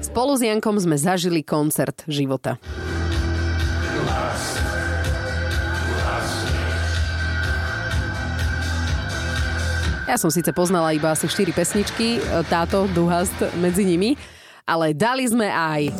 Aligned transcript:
Spolu 0.00 0.32
s 0.34 0.42
Jankom 0.42 0.78
sme 0.78 0.98
zažili 0.98 1.42
koncert 1.46 2.02
života. 2.10 2.58
Ja 10.10 10.18
som 10.18 10.34
síce 10.34 10.50
poznala 10.50 10.90
iba 10.90 11.14
asi 11.14 11.30
4 11.30 11.54
pesničky, 11.54 12.18
táto 12.50 12.90
Duhast 12.90 13.38
medzi 13.62 13.86
nimi, 13.86 14.18
ale 14.66 14.90
dali 14.90 15.22
sme 15.22 15.46
aj... 15.46 15.94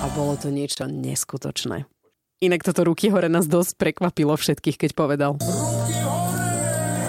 A 0.00 0.06
bolo 0.16 0.40
to 0.40 0.48
niečo 0.48 0.88
neskutočné. 0.88 1.84
Inak 2.40 2.64
toto 2.64 2.88
ruky 2.88 3.12
hore 3.12 3.28
nás 3.28 3.44
dosť 3.44 3.76
prekvapilo 3.76 4.32
všetkých, 4.40 4.80
keď 4.80 4.90
povedal. 4.96 5.36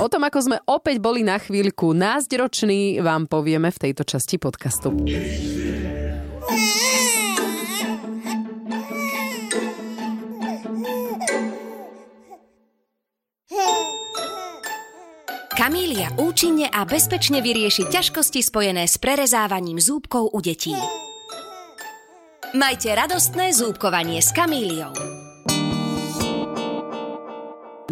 O 0.03 0.11
tom, 0.11 0.27
ako 0.27 0.39
sme 0.43 0.57
opäť 0.67 0.99
boli 0.99 1.23
na 1.23 1.39
chvíľku 1.39 1.95
názderoční, 1.95 2.99
vám 2.99 3.23
povieme 3.31 3.71
v 3.71 3.87
tejto 3.87 4.03
časti 4.03 4.35
podcastu. 4.35 4.91
Kamília 15.55 16.11
účinne 16.19 16.67
a 16.67 16.83
bezpečne 16.83 17.39
vyrieši 17.39 17.87
ťažkosti 17.87 18.43
spojené 18.43 18.83
s 18.83 18.99
prerezávaním 18.99 19.79
zúbkov 19.79 20.35
u 20.35 20.39
detí. 20.43 20.75
Majte 22.51 22.91
radostné 22.91 23.55
zúbkovanie 23.55 24.19
s 24.19 24.35
Kamíliou. 24.35 25.12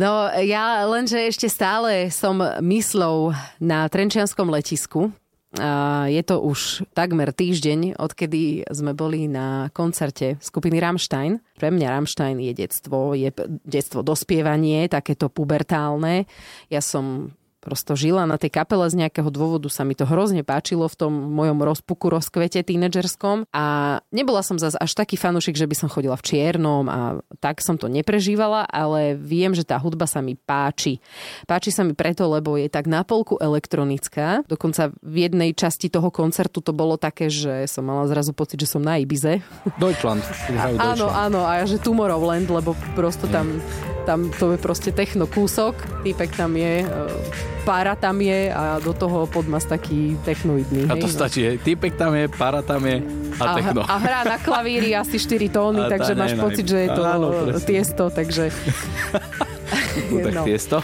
No 0.02 0.34
ja 0.34 0.82
lenže 0.90 1.30
ešte 1.30 1.46
stále 1.46 2.10
som 2.10 2.42
myslou 2.42 3.38
na 3.62 3.86
Trenčianskom 3.86 4.50
letisku. 4.50 5.14
Je 6.10 6.22
to 6.26 6.42
už 6.42 6.90
takmer 6.98 7.30
týždeň, 7.30 8.02
odkedy 8.02 8.66
sme 8.74 8.98
boli 8.98 9.30
na 9.30 9.70
koncerte 9.70 10.42
skupiny 10.42 10.82
Rammstein. 10.82 11.38
Pre 11.54 11.70
mňa 11.70 11.94
Rammstein 11.94 12.42
je 12.42 12.54
detstvo, 12.58 13.14
je 13.14 13.30
detstvo 13.62 14.02
dospievanie, 14.02 14.90
takéto 14.90 15.30
pubertálne. 15.30 16.26
Ja 16.74 16.82
som 16.82 17.36
prosto 17.62 17.94
žila 17.94 18.26
na 18.26 18.42
tej 18.42 18.50
kapele 18.50 18.90
z 18.90 19.06
nejakého 19.06 19.30
dôvodu, 19.30 19.70
sa 19.70 19.86
mi 19.86 19.94
to 19.94 20.10
hrozne 20.10 20.42
páčilo 20.42 20.90
v 20.90 20.98
tom 20.98 21.14
mojom 21.14 21.62
rozpuku, 21.62 22.10
rozkvete 22.10 22.66
tínedžerskom 22.66 23.46
a 23.54 23.66
nebola 24.10 24.42
som 24.42 24.58
zase 24.58 24.82
až 24.82 24.98
taký 24.98 25.16
fanúšik, 25.16 25.54
že 25.54 25.70
by 25.70 25.76
som 25.78 25.88
chodila 25.88 26.18
v 26.18 26.26
čiernom 26.26 26.90
a 26.90 27.22
tak 27.38 27.62
som 27.62 27.78
to 27.78 27.86
neprežívala, 27.86 28.66
ale 28.66 29.14
viem, 29.14 29.54
že 29.54 29.62
tá 29.62 29.78
hudba 29.78 30.10
sa 30.10 30.26
mi 30.26 30.34
páči. 30.34 30.98
Páči 31.46 31.70
sa 31.70 31.86
mi 31.86 31.94
preto, 31.94 32.26
lebo 32.26 32.58
je 32.58 32.66
tak 32.68 32.90
na 32.90 33.06
polku 33.06 33.38
elektronická. 33.38 34.42
Dokonca 34.50 34.90
v 35.06 35.30
jednej 35.30 35.54
časti 35.54 35.94
toho 35.94 36.10
koncertu 36.10 36.66
to 36.66 36.74
bolo 36.74 36.98
také, 36.98 37.30
že 37.30 37.70
som 37.70 37.86
mala 37.86 38.10
zrazu 38.10 38.34
pocit, 38.34 38.58
že 38.58 38.68
som 38.74 38.82
na 38.82 38.98
Ibize. 38.98 39.46
Deutschland. 39.78 40.26
áno, 40.92 41.14
áno, 41.14 41.46
a 41.46 41.62
že 41.70 41.78
Tomorrowland, 41.78 42.50
lebo 42.50 42.74
prosto 42.98 43.30
tam, 43.30 43.62
tam 44.04 44.30
to 44.34 44.54
je 44.54 44.60
proste 44.60 44.90
techno 44.92 45.30
kúsok, 45.30 46.04
týpek 46.04 46.34
tam 46.34 46.58
je, 46.58 46.84
e, 46.84 46.88
para 47.64 47.94
tam 47.94 48.18
je 48.22 48.50
a 48.50 48.82
do 48.82 48.94
toho 48.94 49.30
podmas 49.30 49.66
taký 49.66 50.18
technoidný. 50.26 50.90
A 50.90 50.98
to 50.98 51.08
hej, 51.08 51.14
stačí, 51.14 51.42
hej. 51.46 51.58
Týpek 51.62 51.94
tam 51.96 52.18
je, 52.18 52.26
para 52.30 52.66
tam 52.66 52.82
je 52.86 53.02
a, 53.38 53.44
a, 53.46 53.56
techno. 53.58 53.82
a 53.86 53.96
hrá 54.02 54.22
na 54.26 54.38
klavíri 54.42 54.94
asi 55.02 55.22
4 55.22 55.50
tóny, 55.54 55.82
A 55.86 55.90
takže 55.90 56.18
máš 56.18 56.34
no, 56.34 56.50
pocit, 56.50 56.66
že 56.66 56.78
je 56.86 56.90
to 56.90 57.04
áno, 57.06 57.28
tiesto, 57.62 58.04
takže... 58.10 58.50
No, 60.12 60.24
tak 60.24 60.34
no. 60.36 60.44
tiesto. 60.44 60.78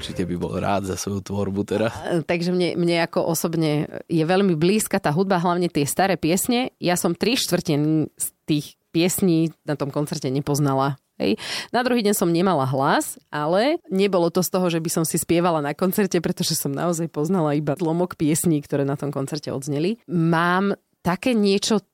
Určite 0.00 0.24
by 0.24 0.36
bol 0.40 0.56
rád 0.56 0.88
za 0.88 0.96
svoju 0.96 1.20
tvorbu 1.20 1.60
teraz. 1.64 1.92
Takže 2.24 2.56
mne, 2.56 2.72
mne 2.76 3.04
ako 3.04 3.20
osobne 3.24 4.00
je 4.08 4.24
veľmi 4.24 4.56
blízka 4.56 4.96
tá 4.96 5.12
hudba, 5.12 5.40
hlavne 5.40 5.68
tie 5.68 5.84
staré 5.84 6.16
piesne. 6.16 6.72
Ja 6.80 6.96
som 6.96 7.12
tri 7.12 7.36
štvrtiny 7.36 8.08
z 8.16 8.26
tých 8.48 8.80
piesní 8.96 9.52
na 9.68 9.76
tom 9.76 9.92
koncerte 9.92 10.32
nepoznala. 10.32 10.96
Hej. 11.20 11.36
Na 11.68 11.84
druhý 11.84 12.00
deň 12.00 12.16
som 12.16 12.32
nemala 12.32 12.64
hlas, 12.64 13.20
ale 13.28 13.76
nebolo 13.92 14.32
to 14.32 14.40
z 14.40 14.48
toho, 14.48 14.72
že 14.72 14.80
by 14.80 14.88
som 14.88 15.04
si 15.04 15.20
spievala 15.20 15.60
na 15.60 15.76
koncerte, 15.76 16.16
pretože 16.24 16.56
som 16.56 16.72
naozaj 16.72 17.12
poznala 17.12 17.52
iba 17.52 17.76
tlomok 17.76 18.16
piesní, 18.16 18.64
ktoré 18.64 18.88
na 18.88 18.96
tom 18.96 19.12
koncerte 19.12 19.52
odzneli. 19.52 20.00
Mám 20.08 20.80
také 21.04 21.36
niečo 21.36 21.84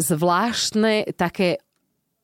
zvláštne, 0.00 1.12
také 1.12 1.60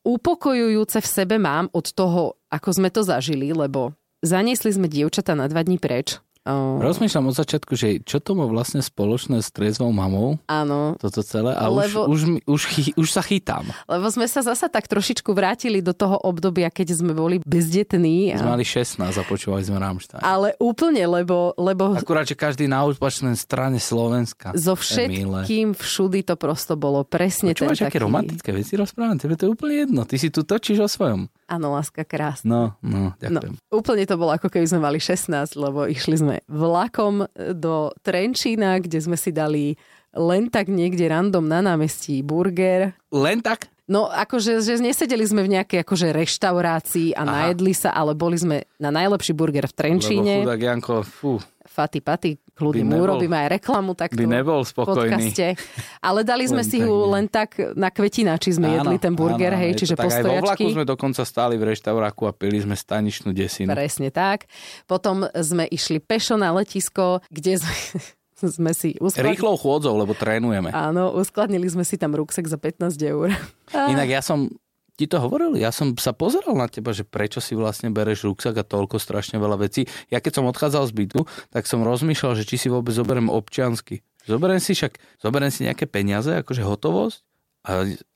upokojujúce 0.08 1.04
v 1.04 1.08
sebe 1.08 1.36
mám 1.36 1.68
od 1.76 1.92
toho, 1.92 2.40
ako 2.48 2.68
sme 2.72 2.88
to 2.88 3.04
zažili, 3.04 3.52
lebo 3.52 3.92
zaniesli 4.24 4.72
sme 4.72 4.88
dievčata 4.88 5.36
na 5.36 5.52
dva 5.52 5.60
dní 5.60 5.76
preč. 5.76 6.16
O, 6.48 6.80
Rozmýšľam 6.80 7.28
od 7.28 7.36
začiatku, 7.36 7.72
že 7.72 8.00
čo 8.00 8.18
to 8.18 8.32
má 8.32 8.44
vlastne 8.44 8.80
spoločné 8.80 9.38
s 9.38 9.48
trezvou 9.48 9.90
mamou, 9.90 10.40
áno, 10.44 10.96
toto 10.96 11.20
celé, 11.20 11.52
a 11.52 11.68
Lebo- 11.68 12.08
už, 12.08 12.24
už, 12.40 12.48
už, 12.48 12.60
chy, 12.66 12.82
už 12.94 13.08
sa 13.10 13.20
chytám. 13.20 13.68
lebo 13.84 14.08
sme 14.08 14.24
sa 14.24 14.40
zasa 14.40 14.66
tak 14.66 14.86
trošičku 14.86 15.28
vrátili 15.28 15.78
do 15.78 15.92
toho 15.92 16.16
obdobia, 16.18 16.68
keď 16.68 16.88
sme 16.94 17.12
boli 17.12 17.36
bezdetní. 17.38 18.32
My 18.32 18.38
sme 18.38 18.48
A, 18.48 18.54
mali 18.54 18.64
16 18.64 18.96
a 18.98 19.22
počúvali 19.22 19.60
sme 19.60 19.76
Rammstein. 19.76 20.18
ale 20.18 20.56
úplne, 20.56 21.04
lebo, 21.04 21.52
lebo 21.54 21.92
Akurát, 21.92 22.24
že 22.24 22.32
každý 22.32 22.64
na 22.64 22.80
opačnej 22.82 23.34
strane 23.34 23.76
Slovenska. 23.76 24.54
so 24.54 24.72
všetkým 24.72 25.72
všudy 25.72 26.22
to 26.22 26.34
prosto 26.34 26.74
bolo 26.74 27.04
presne 27.04 27.52
ten 27.52 27.68
Počúvaš, 27.68 27.84
aké 27.84 27.92
taký... 27.92 27.98
romantické 28.00 28.50
veci 28.50 28.72
rozprávam, 28.72 29.14
tebe 29.14 29.34
to 29.34 29.44
je 29.44 29.52
úplne 29.52 29.74
jedno. 29.80 30.00
Ty 30.02 30.16
si 30.16 30.28
tu 30.28 30.40
točíš 30.40 30.78
o 30.78 30.88
svojom. 30.88 31.28
Áno, 31.46 31.72
láska, 31.72 32.02
krásna. 32.02 32.48
No, 32.48 32.60
no, 32.80 32.98
No, 33.08 33.16
ďakujem. 33.18 33.54
úplne 33.68 34.04
to 34.04 34.14
bolo 34.14 34.32
ako 34.32 34.48
keby 34.48 34.64
sme 34.64 34.80
mali 34.80 34.98
16, 34.98 35.28
lebo 35.54 35.84
išli 35.84 36.16
sme 36.16 36.34
vlakom 36.46 37.26
do 37.34 37.90
Trenčína, 38.04 38.78
kde 38.78 38.98
sme 39.02 39.16
si 39.18 39.34
dali 39.34 39.74
len 40.14 40.48
tak 40.48 40.70
niekde 40.70 41.08
random 41.08 41.44
na 41.44 41.60
námestí 41.60 42.22
burger. 42.22 42.94
Len 43.12 43.42
tak? 43.42 43.68
No 43.88 44.04
akože, 44.04 44.60
že 44.60 44.84
nesedeli 44.84 45.24
sme 45.24 45.48
v 45.48 45.56
nejakej 45.56 45.80
akože 45.80 46.12
reštaurácii 46.12 47.16
a 47.16 47.24
Aha. 47.24 47.28
najedli 47.28 47.72
sa, 47.72 47.88
ale 47.96 48.12
boli 48.12 48.36
sme 48.36 48.68
na 48.76 48.92
najlepší 48.92 49.32
burger 49.32 49.64
v 49.64 49.72
Lebo 49.72 49.80
Trenčíne. 49.80 50.44
chudák 50.44 50.60
Janko, 50.60 51.00
fú, 51.00 51.40
Faty, 51.78 52.02
paty, 52.02 52.30
kľudne 52.58 52.90
mu 52.90 53.06
urobíme 53.06 53.38
aj 53.38 53.62
reklamu 53.62 53.94
takto 53.94 54.18
by 54.18 54.26
nebol 54.26 54.66
spokojný. 54.66 55.30
podcaste. 55.30 55.54
Ale 56.02 56.26
dali 56.26 56.50
sme 56.50 56.66
si 56.66 56.82
tak 56.82 56.90
nie. 56.90 57.12
len 57.14 57.24
tak 57.30 57.54
na 57.78 57.86
kvetináči 57.94 58.50
sme 58.58 58.82
jedli 58.82 58.98
ten 58.98 59.14
burger, 59.14 59.54
áno, 59.54 59.62
hej, 59.62 59.78
čiže 59.78 59.94
tak. 59.94 60.10
Aj 60.10 60.26
vo 60.26 60.42
vlaku 60.42 60.66
sme 60.74 60.82
dokonca 60.82 61.22
stáli 61.22 61.54
v 61.54 61.70
reštauráku 61.70 62.26
a 62.26 62.34
pili 62.34 62.58
sme 62.58 62.74
staničnú 62.74 63.30
desinu. 63.30 63.70
Presne 63.70 64.10
tak. 64.10 64.50
Potom 64.90 65.30
sme 65.30 65.70
išli 65.70 66.02
pešo 66.02 66.34
na 66.34 66.50
letisko, 66.50 67.22
kde 67.30 67.62
sme, 67.62 67.74
sme 68.58 68.72
si 68.74 68.98
uskladnili... 68.98 69.38
Rýchlou 69.38 69.54
chôdzou, 69.54 69.94
lebo 69.94 70.18
trénujeme. 70.18 70.74
Áno, 70.74 71.14
uskladnili 71.14 71.70
sme 71.70 71.86
si 71.86 71.94
tam 71.94 72.18
ruksek 72.18 72.50
za 72.50 72.58
15 72.58 72.98
eur. 73.06 73.30
Inak 73.70 74.10
ja 74.10 74.18
som 74.18 74.50
ti 74.98 75.06
to 75.06 75.22
hovoril, 75.22 75.54
ja 75.54 75.70
som 75.70 75.94
sa 75.94 76.10
pozeral 76.10 76.58
na 76.58 76.66
teba, 76.66 76.90
že 76.90 77.06
prečo 77.06 77.38
si 77.38 77.54
vlastne 77.54 77.94
bereš 77.94 78.26
ruksak 78.26 78.58
a 78.58 78.66
toľko 78.66 78.98
strašne 78.98 79.38
veľa 79.38 79.62
vecí. 79.62 79.86
Ja 80.10 80.18
keď 80.18 80.42
som 80.42 80.50
odchádzal 80.50 80.90
z 80.90 80.92
bytu, 80.98 81.20
tak 81.54 81.70
som 81.70 81.86
rozmýšľal, 81.86 82.34
že 82.34 82.42
či 82.42 82.58
si 82.58 82.66
vôbec 82.66 82.90
zoberiem 82.90 83.30
občiansky. 83.30 84.02
Zoberiem 84.26 84.58
si 84.58 84.74
však, 84.74 84.98
zoberiem 85.22 85.54
si 85.54 85.64
nejaké 85.64 85.86
peniaze, 85.86 86.34
akože 86.34 86.66
hotovosť, 86.66 87.27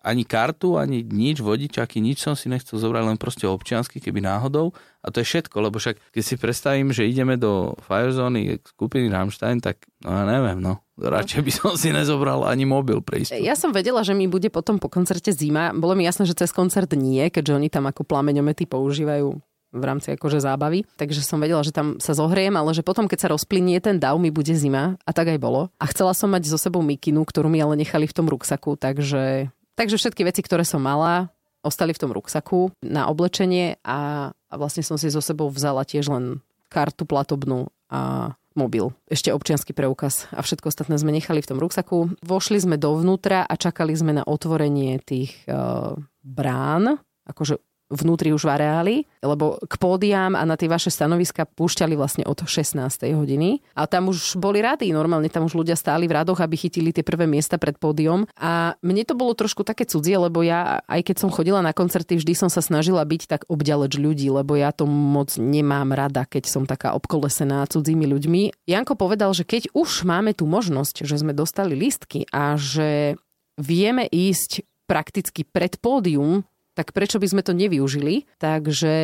ani 0.02 0.24
kartu, 0.24 0.80
ani 0.80 1.04
nič, 1.04 1.44
vodičaky, 1.44 2.00
nič 2.00 2.24
som 2.24 2.32
si 2.32 2.48
nechcel 2.48 2.80
zobrať, 2.80 3.02
len 3.04 3.18
proste 3.20 3.44
občiansky, 3.44 4.00
keby 4.00 4.24
náhodou. 4.24 4.72
A 5.02 5.10
to 5.10 5.20
je 5.20 5.26
všetko, 5.28 5.56
lebo 5.60 5.82
však 5.82 5.98
keď 6.14 6.22
si 6.22 6.34
predstavím, 6.38 6.94
že 6.94 7.04
ideme 7.04 7.34
do 7.36 7.74
Firezóny 7.84 8.62
skupiny 8.62 9.10
Rammstein, 9.10 9.58
tak 9.58 9.82
no 10.06 10.14
ja 10.14 10.24
neviem, 10.24 10.62
no. 10.62 10.80
Radšej 10.96 11.42
by 11.42 11.52
som 11.52 11.74
si 11.74 11.90
nezobral 11.90 12.46
ani 12.46 12.62
mobil 12.62 13.02
pre 13.02 13.26
istotu. 13.26 13.42
Ja 13.42 13.58
som 13.58 13.74
vedela, 13.74 14.06
že 14.06 14.14
mi 14.14 14.30
bude 14.30 14.46
potom 14.48 14.78
po 14.78 14.86
koncerte 14.86 15.34
zima. 15.34 15.74
Bolo 15.74 15.98
mi 15.98 16.06
jasné, 16.06 16.24
že 16.24 16.38
cez 16.38 16.54
koncert 16.54 16.94
nie, 16.94 17.26
keďže 17.26 17.58
oni 17.58 17.68
tam 17.68 17.90
ako 17.90 18.06
plameňomety 18.06 18.70
používajú 18.70 19.36
v 19.72 19.82
rámci 19.82 20.12
akože 20.12 20.44
zábavy. 20.44 20.84
Takže 21.00 21.24
som 21.24 21.40
vedela, 21.40 21.64
že 21.64 21.72
tam 21.72 21.96
sa 21.96 22.12
zohriem, 22.12 22.52
ale 22.54 22.76
že 22.76 22.84
potom, 22.84 23.08
keď 23.08 23.18
sa 23.24 23.32
rozplynie 23.32 23.80
ten 23.80 23.96
dav, 23.96 24.20
mi 24.20 24.28
bude 24.28 24.52
zima. 24.52 25.00
A 25.08 25.10
tak 25.16 25.32
aj 25.32 25.40
bolo. 25.40 25.72
A 25.80 25.88
chcela 25.88 26.12
som 26.12 26.28
mať 26.28 26.46
so 26.46 26.60
sebou 26.60 26.84
mikinu, 26.84 27.24
ktorú 27.24 27.48
mi 27.48 27.58
ale 27.58 27.80
nechali 27.80 28.04
v 28.04 28.16
tom 28.16 28.28
ruksaku. 28.28 28.76
Takže, 28.76 29.48
takže 29.74 29.96
všetky 29.96 30.22
veci, 30.28 30.44
ktoré 30.44 30.68
som 30.68 30.84
mala, 30.84 31.32
ostali 31.64 31.96
v 31.96 32.02
tom 32.04 32.12
ruksaku 32.12 32.74
na 32.84 33.08
oblečenie 33.08 33.80
a, 33.86 34.30
a 34.34 34.54
vlastne 34.58 34.84
som 34.84 35.00
si 35.00 35.08
so 35.08 35.22
sebou 35.24 35.48
vzala 35.48 35.86
tiež 35.86 36.10
len 36.10 36.24
kartu 36.68 37.06
platobnú 37.06 37.70
a 37.88 38.34
mobil, 38.52 38.92
ešte 39.08 39.32
občiansky 39.32 39.72
preukaz 39.72 40.28
a 40.28 40.44
všetko 40.44 40.68
ostatné 40.68 41.00
sme 41.00 41.14
nechali 41.14 41.40
v 41.40 41.48
tom 41.48 41.58
ruksaku. 41.60 42.20
Vošli 42.20 42.60
sme 42.60 42.76
dovnútra 42.76 43.48
a 43.48 43.54
čakali 43.56 43.96
sme 43.96 44.12
na 44.12 44.24
otvorenie 44.28 45.00
tých 45.00 45.32
uh, 45.48 45.96
brán, 46.20 47.00
akože 47.24 47.56
vnútri 47.92 48.32
už 48.32 48.48
v 48.48 48.52
areáli, 48.56 48.96
lebo 49.20 49.60
k 49.60 49.74
pódiám 49.76 50.32
a 50.32 50.42
na 50.48 50.56
tie 50.56 50.66
vaše 50.66 50.88
stanoviska 50.88 51.44
púšťali 51.44 51.92
vlastne 51.92 52.24
od 52.24 52.40
16. 52.40 52.80
hodiny. 53.12 53.60
A 53.76 53.84
tam 53.84 54.08
už 54.08 54.40
boli 54.40 54.64
rady, 54.64 54.88
normálne 54.96 55.28
tam 55.28 55.44
už 55.44 55.54
ľudia 55.60 55.76
stáli 55.76 56.08
v 56.08 56.16
radoch, 56.16 56.40
aby 56.40 56.56
chytili 56.56 56.90
tie 56.90 57.04
prvé 57.04 57.28
miesta 57.28 57.60
pred 57.60 57.76
pódium. 57.76 58.24
A 58.40 58.74
mne 58.80 59.04
to 59.04 59.12
bolo 59.12 59.36
trošku 59.36 59.62
také 59.62 59.84
cudzie, 59.84 60.16
lebo 60.16 60.40
ja, 60.40 60.80
aj 60.88 61.12
keď 61.12 61.16
som 61.20 61.30
chodila 61.30 61.60
na 61.60 61.76
koncerty, 61.76 62.16
vždy 62.16 62.32
som 62.32 62.48
sa 62.48 62.64
snažila 62.64 63.04
byť 63.04 63.22
tak 63.28 63.42
obďaleč 63.52 64.00
ľudí, 64.00 64.32
lebo 64.32 64.56
ja 64.56 64.72
to 64.72 64.88
moc 64.88 65.36
nemám 65.36 65.92
rada, 65.92 66.24
keď 66.24 66.48
som 66.48 66.64
taká 66.64 66.96
obkolesená 66.96 67.68
cudzími 67.68 68.08
ľuďmi. 68.08 68.64
Janko 68.64 68.96
povedal, 68.96 69.36
že 69.36 69.44
keď 69.44 69.76
už 69.76 70.08
máme 70.08 70.32
tú 70.32 70.48
možnosť, 70.48 71.04
že 71.04 71.20
sme 71.20 71.36
dostali 71.36 71.76
listky 71.76 72.24
a 72.32 72.56
že 72.56 73.20
vieme 73.60 74.08
ísť 74.08 74.64
prakticky 74.88 75.46
pred 75.46 75.80
pódium, 75.80 76.44
tak 76.72 76.96
prečo 76.96 77.20
by 77.20 77.26
sme 77.28 77.42
to 77.44 77.52
nevyužili? 77.52 78.26
Takže 78.40 78.94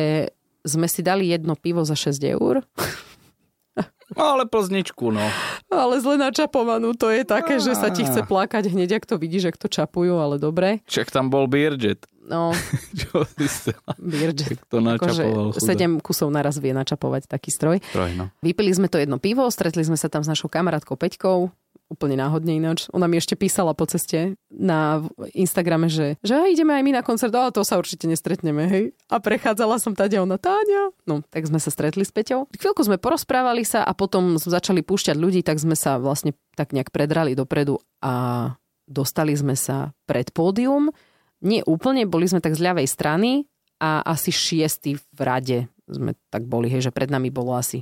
sme 0.65 0.87
si 0.91 1.01
dali 1.01 1.29
jedno 1.29 1.55
pivo 1.55 1.85
za 1.87 1.95
6 1.95 2.19
eur. 2.25 2.65
No, 4.17 4.23
ale 4.25 4.49
plzničku, 4.49 5.13
no. 5.13 5.21
Ale 5.69 6.01
zle 6.01 6.17
načapovanú, 6.17 6.97
to 6.97 7.13
je 7.13 7.21
také, 7.21 7.61
že 7.61 7.77
sa 7.77 7.93
ti 7.93 8.01
chce 8.01 8.25
plakať 8.25 8.73
hneď, 8.73 8.97
ak 8.97 9.05
to 9.05 9.21
vidíš, 9.21 9.53
ak 9.53 9.57
to 9.61 9.69
čapujú, 9.69 10.17
ale 10.17 10.41
dobre. 10.41 10.81
Však 10.89 11.13
tam 11.13 11.29
bol 11.29 11.45
Beerjet. 11.45 12.09
No, 12.25 12.49
Čo 12.99 13.25
si 13.37 13.45
chcela? 13.45 13.93
Beerjet. 14.01 14.57
To 14.73 14.81
načapoval 14.81 15.53
Akože 15.53 15.61
chudák. 15.61 16.01
7 16.01 16.05
kusov 16.05 16.29
naraz 16.33 16.57
vie 16.57 16.73
načapovať 16.73 17.29
taký 17.29 17.53
stroj. 17.53 17.77
Troj, 17.93 18.17
no. 18.17 18.33
Vypili 18.41 18.73
sme 18.73 18.89
to 18.89 18.97
jedno 18.97 19.21
pivo, 19.21 19.45
stretli 19.53 19.85
sme 19.85 19.97
sa 19.97 20.09
tam 20.09 20.25
s 20.25 20.29
našou 20.29 20.49
kamarátkou 20.49 20.97
Peťkou, 20.97 21.53
úplne 21.89 22.15
náhodne 22.15 22.55
ináč. 22.55 22.85
Ona 22.93 23.09
mi 23.09 23.17
ešte 23.17 23.33
písala 23.33 23.73
po 23.73 23.89
ceste 23.89 24.37
na 24.53 25.01
Instagrame, 25.33 25.89
že, 25.89 26.21
že 26.21 26.37
ideme 26.53 26.77
aj 26.77 26.83
my 26.85 26.91
na 26.95 27.03
koncert, 27.03 27.33
ale 27.33 27.49
to 27.49 27.65
sa 27.65 27.81
určite 27.81 28.05
nestretneme, 28.05 28.69
hej. 28.69 28.83
A 29.09 29.17
prechádzala 29.17 29.81
som 29.81 29.97
tady 29.97 30.21
ona, 30.21 30.37
Táňa. 30.37 30.93
No, 31.09 31.25
tak 31.27 31.49
sme 31.49 31.57
sa 31.57 31.73
stretli 31.73 32.05
s 32.05 32.13
Peťou. 32.13 32.45
Chvíľku 32.53 32.85
sme 32.85 33.01
porozprávali 33.01 33.65
sa 33.65 33.81
a 33.83 33.91
potom 33.97 34.37
začali 34.37 34.85
púšťať 34.85 35.17
ľudí, 35.17 35.41
tak 35.41 35.57
sme 35.57 35.73
sa 35.73 35.97
vlastne 35.97 36.37
tak 36.53 36.71
nejak 36.71 36.93
predrali 36.93 37.33
dopredu 37.33 37.81
a 37.99 38.53
dostali 38.85 39.33
sme 39.33 39.57
sa 39.57 39.91
pred 40.05 40.29
pódium. 40.29 40.93
Nie 41.41 41.65
úplne, 41.65 42.05
boli 42.05 42.29
sme 42.29 42.39
tak 42.39 42.53
z 42.53 42.63
ľavej 42.63 42.87
strany 42.87 43.49
a 43.81 44.03
asi 44.05 44.29
šiestý 44.29 44.99
v 44.99 45.19
rade 45.19 45.59
sme 45.89 46.13
tak 46.29 46.45
boli, 46.45 46.69
hej, 46.69 46.89
že 46.89 46.93
pred 46.93 47.09
nami 47.09 47.33
bolo 47.33 47.57
asi 47.57 47.81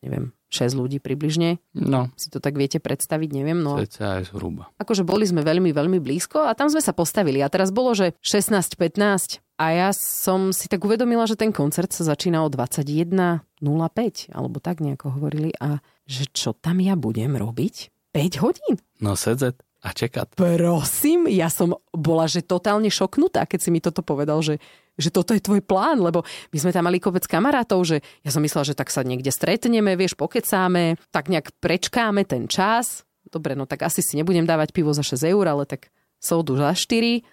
neviem, 0.00 0.32
6 0.50 0.74
ľudí 0.74 0.98
približne. 0.98 1.58
No, 1.74 2.10
Si 2.18 2.30
to 2.30 2.42
tak 2.42 2.58
viete 2.58 2.82
predstaviť, 2.82 3.30
neviem. 3.30 3.62
No, 3.62 3.78
cca 3.78 4.18
aj 4.18 4.34
zhruba. 4.34 4.70
akože 4.78 5.06
boli 5.06 5.22
sme 5.26 5.46
veľmi, 5.46 5.70
veľmi 5.70 5.98
blízko 6.02 6.46
a 6.46 6.54
tam 6.58 6.66
sme 6.70 6.82
sa 6.82 6.90
postavili. 6.90 7.38
A 7.42 7.50
teraz 7.52 7.70
bolo, 7.70 7.94
že 7.94 8.18
16.15 8.24 9.38
a 9.60 9.66
ja 9.70 9.88
som 9.94 10.50
si 10.50 10.66
tak 10.66 10.82
uvedomila, 10.82 11.28
že 11.28 11.36
ten 11.38 11.52
koncert 11.54 11.92
sa 11.94 12.02
začína 12.02 12.42
o 12.42 12.48
21.05 12.50 14.32
alebo 14.32 14.56
tak 14.58 14.80
nejako 14.80 15.20
hovorili 15.20 15.52
a 15.60 15.78
že 16.08 16.26
čo 16.32 16.56
tam 16.56 16.80
ja 16.82 16.96
budem 16.98 17.36
robiť? 17.36 17.92
5 18.10 18.42
hodín? 18.42 18.74
No 18.98 19.14
sedzet 19.14 19.62
a 19.80 19.96
čekať. 19.96 20.36
Prosím, 20.36 21.24
ja 21.30 21.48
som 21.48 21.72
bola, 21.88 22.28
že 22.28 22.44
totálne 22.44 22.92
šoknutá, 22.92 23.48
keď 23.48 23.60
si 23.64 23.70
mi 23.72 23.80
toto 23.80 24.04
povedal, 24.04 24.42
že, 24.44 24.60
že 25.00 25.10
toto 25.10 25.32
je 25.32 25.42
tvoj 25.42 25.64
plán, 25.64 25.98
lebo 25.98 26.22
my 26.52 26.58
sme 26.60 26.70
tam 26.70 26.86
mali 26.86 27.00
kopec 27.00 27.24
kamarátov, 27.24 27.82
že 27.82 27.96
ja 28.22 28.30
som 28.30 28.44
myslela, 28.44 28.68
že 28.68 28.78
tak 28.78 28.92
sa 28.92 29.00
niekde 29.00 29.32
stretneme, 29.32 29.96
vieš, 29.96 30.14
pokecáme, 30.14 31.00
tak 31.10 31.32
nejak 31.32 31.56
prečkáme 31.58 32.28
ten 32.28 32.46
čas. 32.46 33.02
Dobre, 33.30 33.56
no 33.56 33.64
tak 33.64 33.86
asi 33.86 34.04
si 34.04 34.14
nebudem 34.20 34.44
dávať 34.44 34.76
pivo 34.76 34.92
za 34.92 35.02
6 35.02 35.16
eur, 35.24 35.44
ale 35.48 35.64
tak 35.64 35.88
sodu 36.20 36.54
za 36.54 36.76
4 36.76 37.24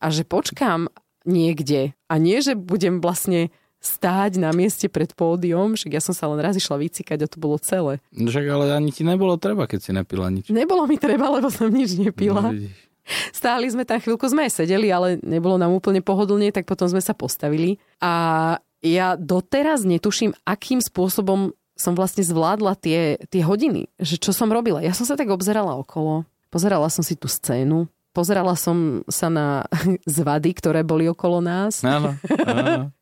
a 0.00 0.06
že 0.08 0.22
počkám 0.24 0.88
niekde 1.28 1.92
a 2.08 2.14
nie, 2.16 2.40
že 2.40 2.56
budem 2.56 3.04
vlastne 3.04 3.52
stáť 3.78 4.42
na 4.42 4.50
mieste 4.50 4.90
pred 4.90 5.14
pódium, 5.14 5.78
však 5.78 5.94
ja 5.94 6.02
som 6.02 6.10
sa 6.10 6.26
len 6.26 6.42
raz 6.42 6.58
išla 6.58 6.82
vycikať 6.82 7.18
a 7.22 7.30
to 7.30 7.38
bolo 7.38 7.62
celé. 7.62 8.02
Však 8.10 8.44
ale 8.50 8.74
ani 8.74 8.90
ti 8.90 9.06
nebolo 9.06 9.38
treba, 9.38 9.70
keď 9.70 9.80
si 9.80 9.90
nepila 9.94 10.26
nič. 10.34 10.50
Nebolo 10.50 10.82
mi 10.90 10.98
treba, 10.98 11.30
lebo 11.30 11.46
som 11.46 11.70
nič 11.70 11.94
nepila. 11.94 12.50
No, 12.50 12.58
vidíš. 12.58 12.87
Stáli 13.32 13.68
sme 13.68 13.88
tam 13.88 13.98
chvíľku, 13.98 14.28
sme 14.28 14.46
aj 14.48 14.62
sedeli, 14.64 14.92
ale 14.92 15.20
nebolo 15.24 15.56
nám 15.56 15.72
úplne 15.72 16.04
pohodlne, 16.04 16.52
tak 16.52 16.68
potom 16.68 16.86
sme 16.86 17.00
sa 17.02 17.12
postavili. 17.16 17.80
A 17.98 18.56
ja 18.84 19.18
doteraz 19.18 19.82
netuším, 19.82 20.34
akým 20.46 20.78
spôsobom 20.78 21.52
som 21.78 21.94
vlastne 21.94 22.26
zvládla 22.26 22.74
tie, 22.74 23.22
tie 23.30 23.42
hodiny, 23.46 23.86
že 24.02 24.18
čo 24.18 24.34
som 24.34 24.50
robila. 24.50 24.82
Ja 24.82 24.90
som 24.94 25.06
sa 25.06 25.14
tak 25.14 25.30
obzerala 25.30 25.78
okolo, 25.78 26.26
pozerala 26.50 26.90
som 26.90 27.06
si 27.06 27.14
tú 27.14 27.30
scénu, 27.30 27.86
pozerala 28.10 28.58
som 28.58 29.06
sa 29.06 29.30
na 29.30 29.62
zvady, 30.06 30.50
ktoré 30.58 30.82
boli 30.82 31.06
okolo 31.06 31.38
nás. 31.38 31.86
Áno, 31.86 32.18
áno. 32.44 32.90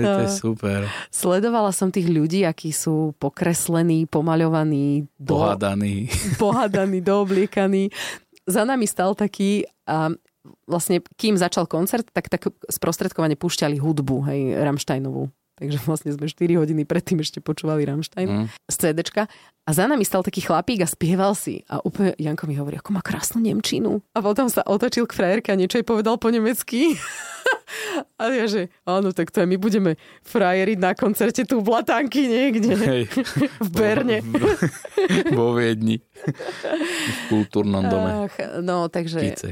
To 0.00 0.24
je 0.24 0.32
super. 0.32 0.88
Sledovala 1.12 1.68
som 1.68 1.92
tých 1.92 2.08
ľudí, 2.08 2.48
akí 2.48 2.72
sú 2.72 3.12
pokreslení, 3.20 4.08
pomaľovaní, 4.08 5.12
do, 5.20 5.36
Pohádaný. 5.36 6.08
pohadaní, 6.40 7.04
doobliekaní. 7.08 7.92
Za 8.46 8.62
nami 8.62 8.86
stal 8.86 9.18
taký 9.18 9.66
a 9.86 10.14
vlastne 10.70 11.02
kým 11.18 11.34
začal 11.34 11.66
koncert, 11.66 12.06
tak, 12.14 12.30
tak 12.30 12.46
sprostredkovane 12.70 13.34
púšťali 13.34 13.82
hudbu, 13.82 14.16
hej, 14.30 14.40
Rammsteinovú. 14.62 15.30
Takže 15.56 15.80
vlastne 15.88 16.12
sme 16.12 16.28
4 16.28 16.60
hodiny 16.60 16.84
predtým 16.84 17.24
ešte 17.24 17.40
počúvali 17.40 17.88
Rammstein 17.88 18.28
Mm. 18.28 18.46
z 18.68 18.74
CDčka. 18.76 19.24
A 19.64 19.70
za 19.72 19.88
nami 19.88 20.04
stal 20.04 20.20
taký 20.20 20.44
chlapík 20.44 20.84
a 20.84 20.88
spieval 20.88 21.32
si. 21.32 21.64
A 21.66 21.80
úplne 21.80 22.12
Janko 22.20 22.44
mi 22.44 22.54
hovorí, 22.54 22.76
ako 22.76 22.92
má 22.92 23.00
krásnu 23.00 23.40
Nemčinu. 23.40 24.04
A 24.12 24.20
potom 24.20 24.46
sa 24.52 24.60
otočil 24.62 25.08
k 25.08 25.16
frajerke 25.16 25.48
a 25.50 25.58
niečo 25.58 25.80
jej 25.80 25.86
povedal 25.88 26.20
po 26.20 26.28
nemecky. 26.28 26.94
a 28.20 28.30
ja, 28.30 28.44
že 28.46 28.68
áno, 28.84 29.16
tak 29.16 29.32
to 29.32 29.42
aj 29.42 29.48
my 29.48 29.56
budeme 29.56 29.96
frajeriť 30.28 30.78
na 30.78 30.92
koncerte 30.92 31.42
tu 31.48 31.64
v 31.64 31.72
Blatanky 31.72 32.28
niekde. 32.28 32.76
Hej. 32.76 33.02
v 33.66 33.68
Berne. 33.72 34.20
Vo 35.40 35.56
Viedni. 35.56 35.98
V 35.98 37.20
kultúrnom 37.32 37.82
dome. 37.88 38.28
Ach, 38.28 38.36
no, 38.60 38.92
takže... 38.92 39.18
Tice. 39.24 39.50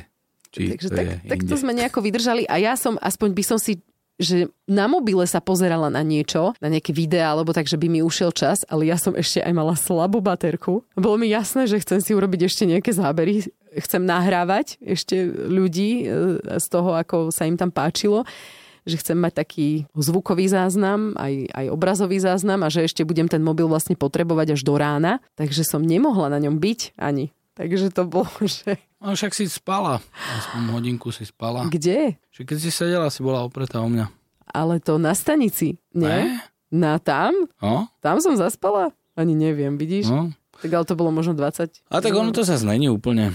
Či 0.54 0.70
Takže 0.78 0.86
to 0.86 0.94
tak, 0.94 1.06
tak 1.26 1.40
to 1.50 1.54
sme 1.58 1.74
nejako 1.74 1.98
vydržali 1.98 2.46
a 2.46 2.62
ja 2.62 2.78
som, 2.78 2.94
aspoň 3.02 3.34
by 3.34 3.42
som 3.42 3.58
si 3.58 3.82
že 4.18 4.46
na 4.70 4.86
mobile 4.86 5.26
sa 5.26 5.42
pozerala 5.42 5.90
na 5.90 6.06
niečo, 6.06 6.54
na 6.62 6.70
nejaké 6.70 6.94
videá, 6.94 7.34
alebo 7.34 7.50
tak, 7.50 7.66
že 7.66 7.74
by 7.74 7.90
mi 7.90 8.00
ušiel 8.00 8.30
čas, 8.30 8.62
ale 8.70 8.86
ja 8.86 8.94
som 8.94 9.12
ešte 9.18 9.42
aj 9.42 9.52
mala 9.54 9.74
slabú 9.74 10.22
baterku. 10.22 10.86
Bolo 10.94 11.16
mi 11.18 11.30
jasné, 11.30 11.66
že 11.66 11.82
chcem 11.82 11.98
si 11.98 12.14
urobiť 12.14 12.46
ešte 12.46 12.62
nejaké 12.64 12.94
zábery, 12.94 13.50
chcem 13.74 14.02
nahrávať 14.06 14.78
ešte 14.78 15.26
ľudí 15.26 16.06
e, 16.06 16.38
z 16.62 16.66
toho, 16.70 16.94
ako 16.94 17.34
sa 17.34 17.46
im 17.46 17.58
tam 17.58 17.74
páčilo 17.74 18.22
že 18.84 19.00
chcem 19.00 19.16
mať 19.16 19.32
taký 19.44 19.68
zvukový 19.96 20.44
záznam, 20.44 21.16
aj, 21.16 21.48
aj 21.56 21.66
obrazový 21.72 22.20
záznam 22.20 22.60
a 22.62 22.68
že 22.68 22.84
ešte 22.84 23.00
budem 23.00 23.32
ten 23.32 23.40
mobil 23.40 23.64
vlastne 23.64 23.96
potrebovať 23.96 24.60
až 24.60 24.62
do 24.62 24.76
rána, 24.76 25.24
takže 25.40 25.64
som 25.64 25.80
nemohla 25.80 26.28
na 26.28 26.36
ňom 26.36 26.60
byť 26.60 27.00
ani. 27.00 27.32
Takže 27.54 27.90
to 27.90 28.02
bolo, 28.04 28.30
že 28.44 28.76
No 28.98 29.12
však 29.12 29.36
si 29.36 29.44
spala. 29.46 30.00
Aspoň 30.32 30.60
hodinku 30.72 31.12
si 31.12 31.22
spala. 31.22 31.68
kde? 31.68 32.16
Že 32.32 32.40
keď 32.48 32.56
si 32.58 32.70
sedela, 32.72 33.12
si 33.12 33.20
bola 33.20 33.44
opretá 33.44 33.78
o 33.78 33.86
mňa. 33.86 34.08
Ale 34.48 34.80
to 34.80 34.96
na 34.96 35.12
stanici, 35.12 35.76
nie? 35.92 36.08
Ne? 36.08 36.40
Na 36.72 36.96
tam? 36.98 37.36
No? 37.60 37.86
Tam 38.00 38.18
som 38.18 38.34
zaspala? 38.34 38.90
Ani 39.14 39.36
neviem, 39.36 39.76
vidíš? 39.76 40.10
no? 40.10 40.32
Tak 40.58 40.70
ale 40.72 40.84
to 40.86 40.94
bolo 40.96 41.12
možno 41.12 41.36
20. 41.36 41.84
A 41.86 42.00
tak 42.00 42.14
ono 42.14 42.32
to 42.32 42.42
zase 42.42 42.64
není 42.64 42.88
úplne, 42.88 43.30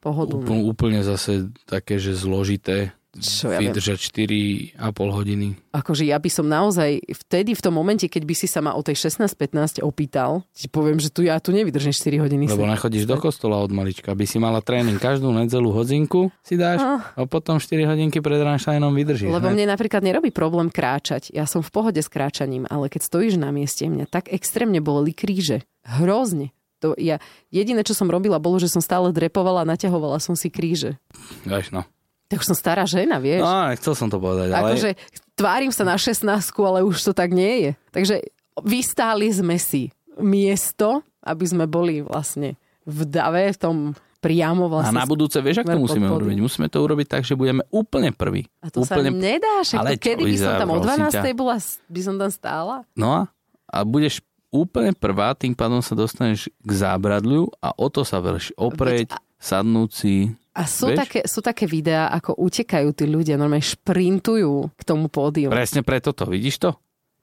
Pohodlné. 0.00 0.42
úplne, 0.42 0.62
úplne 0.64 1.00
zase 1.04 1.50
také, 1.66 2.00
že 2.00 2.16
zložité 2.16 2.96
Čo 3.12 3.52
ja 3.52 3.60
vydržať 3.60 3.98
4,5 4.08 4.80
hodiny. 4.96 5.60
Akože 5.76 6.08
ja 6.08 6.16
by 6.16 6.30
som 6.32 6.48
naozaj 6.48 7.04
vtedy, 7.28 7.52
v 7.52 7.60
tom 7.60 7.76
momente, 7.76 8.08
keď 8.08 8.22
by 8.24 8.34
si 8.36 8.48
sa 8.48 8.64
ma 8.64 8.72
o 8.72 8.80
tej 8.80 8.96
16-15 9.04 9.84
opýtal, 9.84 10.48
ti 10.56 10.64
poviem, 10.72 10.96
že 10.96 11.12
tu 11.12 11.20
ja 11.20 11.36
tu 11.36 11.52
nevydržím 11.52 11.92
4 11.92 12.24
hodiny. 12.24 12.48
Lebo 12.48 12.64
nechodíš 12.64 13.04
do 13.04 13.20
kostola 13.20 13.60
od 13.60 13.68
malička. 13.68 14.16
By 14.16 14.24
si 14.24 14.40
mala 14.40 14.64
tréning 14.64 14.96
každú 14.96 15.28
nedelu 15.28 15.68
hodinku 15.68 16.32
si 16.40 16.56
dáš 16.56 16.80
Ah. 16.80 17.04
a 17.12 17.28
potom 17.28 17.60
4 17.60 17.84
hodinky 17.84 18.24
pred 18.24 18.40
Rammsteinom 18.40 18.96
vydržíš. 18.96 19.28
Lebo 19.28 19.52
ne? 19.52 19.60
mne 19.60 19.76
napríklad 19.76 20.00
nerobí 20.00 20.32
problém 20.32 20.72
kráčať. 20.72 21.28
Ja 21.36 21.44
som 21.44 21.60
v 21.60 21.68
pohode 21.68 22.00
s 22.00 22.08
kráčaním, 22.08 22.64
ale 22.72 22.88
keď 22.88 23.04
stojíš 23.12 23.36
na 23.36 23.52
mieste, 23.52 23.84
mňa 23.92 24.08
tak 24.08 24.32
extrémne 24.32 24.80
boleli 24.80 25.12
kríže. 25.12 25.68
Hrozne. 25.84 26.56
To 26.82 26.98
ja, 26.98 27.22
jediné, 27.54 27.86
čo 27.86 27.94
som 27.94 28.10
robila, 28.10 28.42
bolo, 28.42 28.58
že 28.58 28.66
som 28.66 28.82
stále 28.82 29.14
drepovala 29.14 29.62
a 29.62 29.68
naťahovala 29.70 30.18
som 30.18 30.34
si 30.34 30.50
kríže. 30.50 30.98
Vieš, 31.46 31.70
no. 31.70 31.86
Tak 32.32 32.40
už 32.40 32.48
som 32.48 32.56
stará 32.56 32.88
žena, 32.88 33.20
vieš. 33.20 33.44
No, 33.44 33.68
nechcel 33.68 33.92
som 33.92 34.08
to 34.08 34.16
povedať, 34.16 34.48
ale... 34.56 34.72
Akože 34.72 34.96
tvárim 35.36 35.68
sa 35.68 35.84
na 35.84 36.00
16, 36.00 36.24
ale 36.64 36.80
už 36.80 36.96
to 37.04 37.12
tak 37.12 37.28
nie 37.28 37.68
je. 37.68 37.70
Takže 37.92 38.24
vystáli 38.64 39.28
sme 39.28 39.60
si 39.60 39.92
miesto, 40.16 41.04
aby 41.20 41.44
sme 41.44 41.68
boli 41.68 42.00
vlastne 42.00 42.56
v 42.88 43.04
dave, 43.04 43.52
v 43.52 43.58
tom 43.60 43.76
priamo 44.22 44.70
A 44.70 44.80
vlastne. 44.80 44.96
na 44.96 45.04
budúce, 45.04 45.36
vieš, 45.42 45.66
ako 45.66 45.76
to 45.76 45.82
musíme 45.82 46.06
pod 46.08 46.16
pódium. 46.16 46.18
urobiť? 46.24 46.38
Musíme 46.40 46.68
to 46.70 46.78
urobiť 46.80 47.06
tak, 47.10 47.22
že 47.26 47.34
budeme 47.34 47.66
úplne 47.74 48.14
prví. 48.14 48.46
A 48.62 48.70
to 48.70 48.86
úplne... 48.86 49.10
sa 49.10 49.18
nedá, 49.18 49.54
však 49.66 49.78
Ale 49.82 49.90
to, 49.92 50.00
kedy 50.00 50.22
čo, 50.22 50.28
by 50.30 50.36
som 50.38 50.52
tam 50.56 50.68
o 50.70 50.76
prosím 50.78 51.04
12. 51.04 51.12
ťa. 51.12 51.22
bola, 51.34 51.56
by 51.90 52.00
som 52.00 52.14
tam 52.16 52.30
stála? 52.30 52.74
No 52.94 53.08
a, 53.12 53.20
a 53.68 53.78
budeš 53.82 54.24
úplne 54.54 54.94
prvá, 54.94 55.34
tým 55.34 55.52
pádom 55.58 55.82
sa 55.82 55.98
dostaneš 55.98 56.46
k 56.62 56.70
zábradliu 56.70 57.50
a 57.58 57.74
o 57.74 57.86
to 57.90 58.06
sa 58.06 58.22
veľš 58.22 58.54
oprieť, 58.54 59.10
sadnúci. 59.42 60.30
A 60.54 60.68
sú 60.68 60.92
Vieš? 60.92 60.98
také, 61.02 61.20
sú 61.26 61.40
také 61.42 61.64
videá, 61.66 62.12
ako 62.14 62.38
utekajú 62.38 62.94
tí 62.94 63.10
ľudia, 63.10 63.34
normálne 63.34 63.64
šprintujú 63.64 64.70
k 64.78 64.82
tomu 64.86 65.10
pódiu. 65.10 65.50
Presne 65.50 65.82
preto 65.82 66.14
to, 66.14 66.30
vidíš 66.30 66.62
to? 66.62 66.70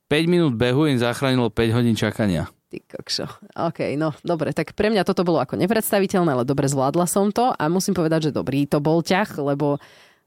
5 0.09 0.25
minút 0.25 0.53
behu 0.57 0.89
im 0.89 0.97
zachránilo 0.99 1.53
5 1.53 1.77
hodín 1.77 1.93
čakania. 1.93 2.49
Ty 2.69 2.77
kokšo. 2.85 3.25
OK, 3.69 3.93
no 3.97 4.13
dobre, 4.25 4.53
tak 4.53 4.73
pre 4.73 4.89
mňa 4.89 5.05
toto 5.05 5.21
bolo 5.21 5.41
ako 5.41 5.57
nepredstaviteľné, 5.57 6.33
ale 6.33 6.45
dobre 6.45 6.65
zvládla 6.65 7.05
som 7.05 7.29
to 7.29 7.53
a 7.53 7.63
musím 7.69 7.93
povedať, 7.93 8.29
že 8.29 8.35
dobrý 8.35 8.65
to 8.65 8.81
bol 8.81 9.05
ťah, 9.05 9.37
lebo, 9.41 9.77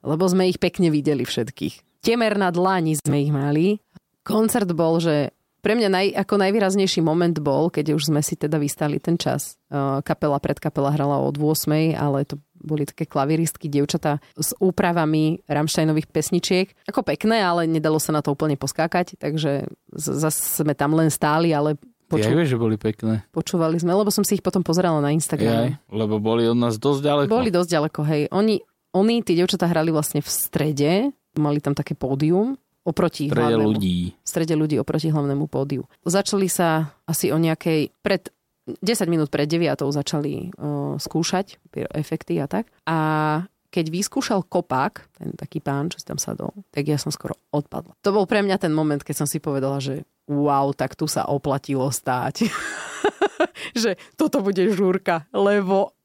lebo 0.07 0.25
sme 0.27 0.47
ich 0.51 0.63
pekne 0.63 0.91
videli 0.91 1.27
všetkých. 1.27 2.03
Temer 2.03 2.35
na 2.39 2.51
dlani 2.51 2.99
sme 2.99 3.23
ich 3.23 3.31
mali. 3.35 3.79
Koncert 4.23 4.71
bol, 4.75 5.03
že 5.03 5.35
pre 5.63 5.79
mňa 5.79 5.89
naj, 5.89 6.07
ako 6.27 6.35
najvýraznejší 6.43 7.01
moment 7.07 7.39
bol, 7.39 7.71
keď 7.71 7.95
už 7.95 8.11
sme 8.11 8.19
si 8.19 8.35
teda 8.35 8.59
vystali 8.59 8.99
ten 8.99 9.15
čas. 9.15 9.55
Kapela 10.03 10.43
pred 10.43 10.59
kapela 10.59 10.91
hrala 10.91 11.23
od 11.23 11.39
8, 11.39 11.95
ale 11.95 12.27
to 12.27 12.43
boli 12.59 12.83
také 12.83 13.07
klaviristky, 13.07 13.71
dievčatá 13.71 14.19
s 14.35 14.55
úpravami 14.59 15.47
Rammsteinových 15.47 16.11
pesničiek. 16.11 16.67
Ako 16.91 17.07
pekné, 17.07 17.43
ale 17.43 17.71
nedalo 17.71 18.03
sa 18.03 18.11
na 18.11 18.23
to 18.23 18.35
úplne 18.35 18.59
poskákať, 18.59 19.19
takže 19.23 19.71
zase 19.95 20.63
sme 20.63 20.75
tam 20.75 20.99
len 20.99 21.09
stáli, 21.09 21.55
ale 21.55 21.79
Poču... 22.13 22.29
Ja 22.29 22.45
že 22.45 22.61
boli 22.61 22.77
pekné. 22.77 23.25
počúvali 23.33 23.81
sme, 23.81 23.97
lebo 23.97 24.13
som 24.13 24.21
si 24.21 24.37
ich 24.37 24.45
potom 24.45 24.61
pozerala 24.61 25.01
na 25.01 25.09
Jaj, 25.09 25.17
Instagrame. 25.17 25.81
lebo 25.89 26.21
boli 26.21 26.45
od 26.45 26.61
nás 26.61 26.77
dosť 26.77 27.01
ďaleko. 27.09 27.33
Boli 27.33 27.49
dosť 27.49 27.71
ďaleko, 27.73 28.01
hej. 28.05 28.23
Oni, 28.29 28.61
oni, 28.93 29.25
tí 29.25 29.33
dievčatá 29.33 29.65
hrali 29.65 29.89
vlastne 29.89 30.21
v 30.21 30.29
strede, 30.29 31.09
mali 31.41 31.59
tam 31.65 31.73
také 31.73 31.97
pódium 31.97 32.61
oproti 32.83 33.31
Pre 33.31 33.39
hlavnému. 33.39 33.79
ľudí. 33.79 34.15
v 34.15 34.27
strede 34.27 34.55
ľudí 34.59 34.77
oproti 34.79 35.09
hlavnému 35.11 35.47
pódiu. 35.47 35.87
Začali 36.03 36.51
sa 36.51 36.93
asi 37.07 37.31
o 37.31 37.39
nejakej, 37.39 37.95
pred 38.03 38.31
10 38.67 39.11
minút 39.11 39.31
pred 39.31 39.51
9 39.51 39.75
začali 39.75 40.55
o, 40.55 40.95
skúšať 40.99 41.59
efekty 41.95 42.39
a 42.39 42.47
tak. 42.47 42.71
A 42.87 42.99
keď 43.73 43.89
vyskúšal 43.89 44.45
kopák, 44.45 45.09
ten 45.17 45.33
taký 45.33 45.59
pán, 45.65 45.89
čo 45.89 45.97
si 45.99 46.07
tam 46.07 46.21
sadol, 46.21 46.53
tak 46.71 46.87
ja 46.87 47.01
som 47.01 47.09
skoro 47.09 47.35
odpadla. 47.51 47.97
To 48.05 48.13
bol 48.13 48.29
pre 48.29 48.45
mňa 48.45 48.61
ten 48.61 48.71
moment, 48.71 49.01
keď 49.01 49.25
som 49.25 49.29
si 49.29 49.41
povedala, 49.41 49.81
že 49.81 50.05
wow, 50.29 50.71
tak 50.77 50.95
tu 50.95 51.09
sa 51.09 51.25
oplatilo 51.27 51.89
stáť. 51.89 52.47
že 53.83 53.97
toto 54.15 54.45
bude 54.45 54.63
žúrka, 54.71 55.25
lebo 55.33 55.97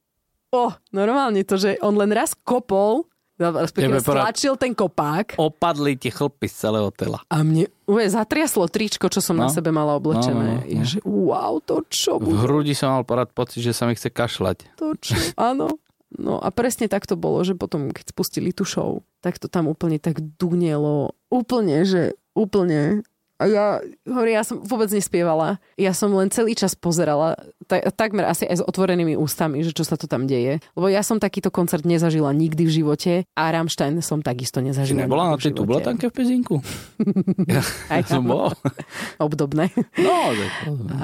oh, 0.55 0.73
normálne 0.95 1.43
to, 1.43 1.59
že 1.59 1.75
on 1.83 1.99
len 1.99 2.15
raz 2.15 2.33
kopol, 2.33 3.05
respektíve 3.39 3.93
Tebe 3.93 4.01
porad- 4.01 4.23
stlačil 4.25 4.53
ten 4.55 4.71
kopák 4.71 5.37
Opadli 5.37 5.93
ti 5.93 6.09
chlpy 6.09 6.45
z 6.45 6.55
celého 6.59 6.89
tela. 6.89 7.21
a 7.23 7.37
mne 7.39 7.69
úplne 7.83 8.09
zatriaslo 8.09 8.65
tričko, 8.65 9.05
čo 9.05 9.19
som 9.19 9.33
no. 9.33 9.45
na 9.45 9.47
No. 9.47 9.53
sebe 9.53 9.69
mala 9.69 9.93
oblečené. 9.93 10.33
No, 10.33 10.53
no, 10.55 10.59
no. 10.59 10.67
Je, 10.67 10.81
že 10.83 10.99
wow, 11.01 11.57
to 11.59 11.85
čo 11.85 12.17
V 12.17 12.25
bude? 12.27 12.37
hrudi 12.39 12.73
som 12.73 12.91
mal 12.91 13.03
porad 13.03 13.29
pocit, 13.29 13.61
že 13.61 13.71
sa 13.71 13.85
mi 13.85 13.93
chce 13.93 14.09
kašľať. 14.09 14.57
To 14.75 14.93
čo? 14.95 15.13
Áno. 15.35 15.69
No 16.09 16.37
a 16.37 16.49
presne 16.49 16.85
tak 16.85 17.03
to 17.03 17.13
bolo, 17.13 17.41
že 17.41 17.53
potom, 17.53 17.89
keď 17.89 18.09
spustili 18.09 18.49
tú 18.49 18.63
show, 18.63 19.03
tak 19.19 19.35
to 19.35 19.45
tam 19.45 19.67
úplne 19.67 19.97
tak 19.97 20.17
dunelo. 20.33 21.11
Úplne, 21.27 21.83
že 21.83 22.01
úplne. 22.31 23.03
A 23.37 23.45
ja, 23.45 23.65
hovorím, 24.09 24.33
ja 24.33 24.41
som 24.41 24.65
vôbec 24.65 24.89
nespievala. 24.89 25.61
Ja 25.77 25.93
som 25.93 26.09
len 26.17 26.33
celý 26.33 26.57
čas 26.57 26.73
pozerala, 26.73 27.37
ta, 27.69 27.77
takmer 27.93 28.25
asi 28.25 28.49
aj 28.49 28.61
s 28.61 28.65
otvorenými 28.65 29.13
ústami, 29.13 29.61
že 29.61 29.77
čo 29.77 29.85
sa 29.85 29.93
to 29.93 30.09
tam 30.09 30.25
deje. 30.25 30.57
Lebo 30.73 30.89
ja 30.89 31.05
som 31.05 31.21
takýto 31.21 31.53
koncert 31.53 31.85
nezažila 31.85 32.33
nikdy 32.33 32.65
v 32.65 32.71
živote 32.81 33.13
a 33.37 33.43
Rammstein 33.53 34.01
som 34.01 34.25
takisto 34.25 34.57
Či 34.57 34.73
nezažila 34.73 35.05
nebola 35.05 35.29
na 35.29 35.37
tej 35.37 35.53
tublatanke 35.53 36.09
v 36.09 36.13
Pezinku? 36.17 36.65
ja, 37.53 37.61
Aj 37.93 38.01
som 38.09 38.25
bol. 38.25 38.49
Obdobné. 39.21 39.69
No, 40.01 40.33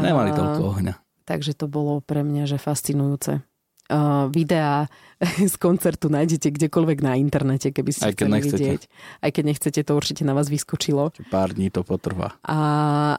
nemali 0.02 0.34
toľko 0.34 0.62
ohňa. 0.74 0.94
Takže 1.30 1.54
to 1.54 1.70
bolo 1.70 2.02
pre 2.02 2.25
mňa, 2.25 2.50
že 2.50 2.58
fascinujúce. 2.58 3.46
Uh, 3.93 4.25
videá 4.33 4.89
z 5.53 5.55
koncertu 5.62 6.09
nájdete 6.09 6.50
kdekoľvek 6.50 7.05
na 7.05 7.13
internete, 7.13 7.69
keby 7.69 7.93
ste 7.93 8.09
Aj 8.09 8.13
keď 8.17 8.25
chceli 8.25 8.33
nechcete. 8.33 8.57
vidieť. 8.57 8.81
Aj 9.21 9.29
keď 9.29 9.43
nechcete, 9.45 9.79
to 9.85 9.91
určite 9.93 10.23
na 10.25 10.33
vás 10.33 10.50
vyskočilo. 10.50 11.13
Pár 11.29 11.53
dní 11.53 11.69
to 11.69 11.85
potrvá. 11.85 12.33
A 12.41 12.57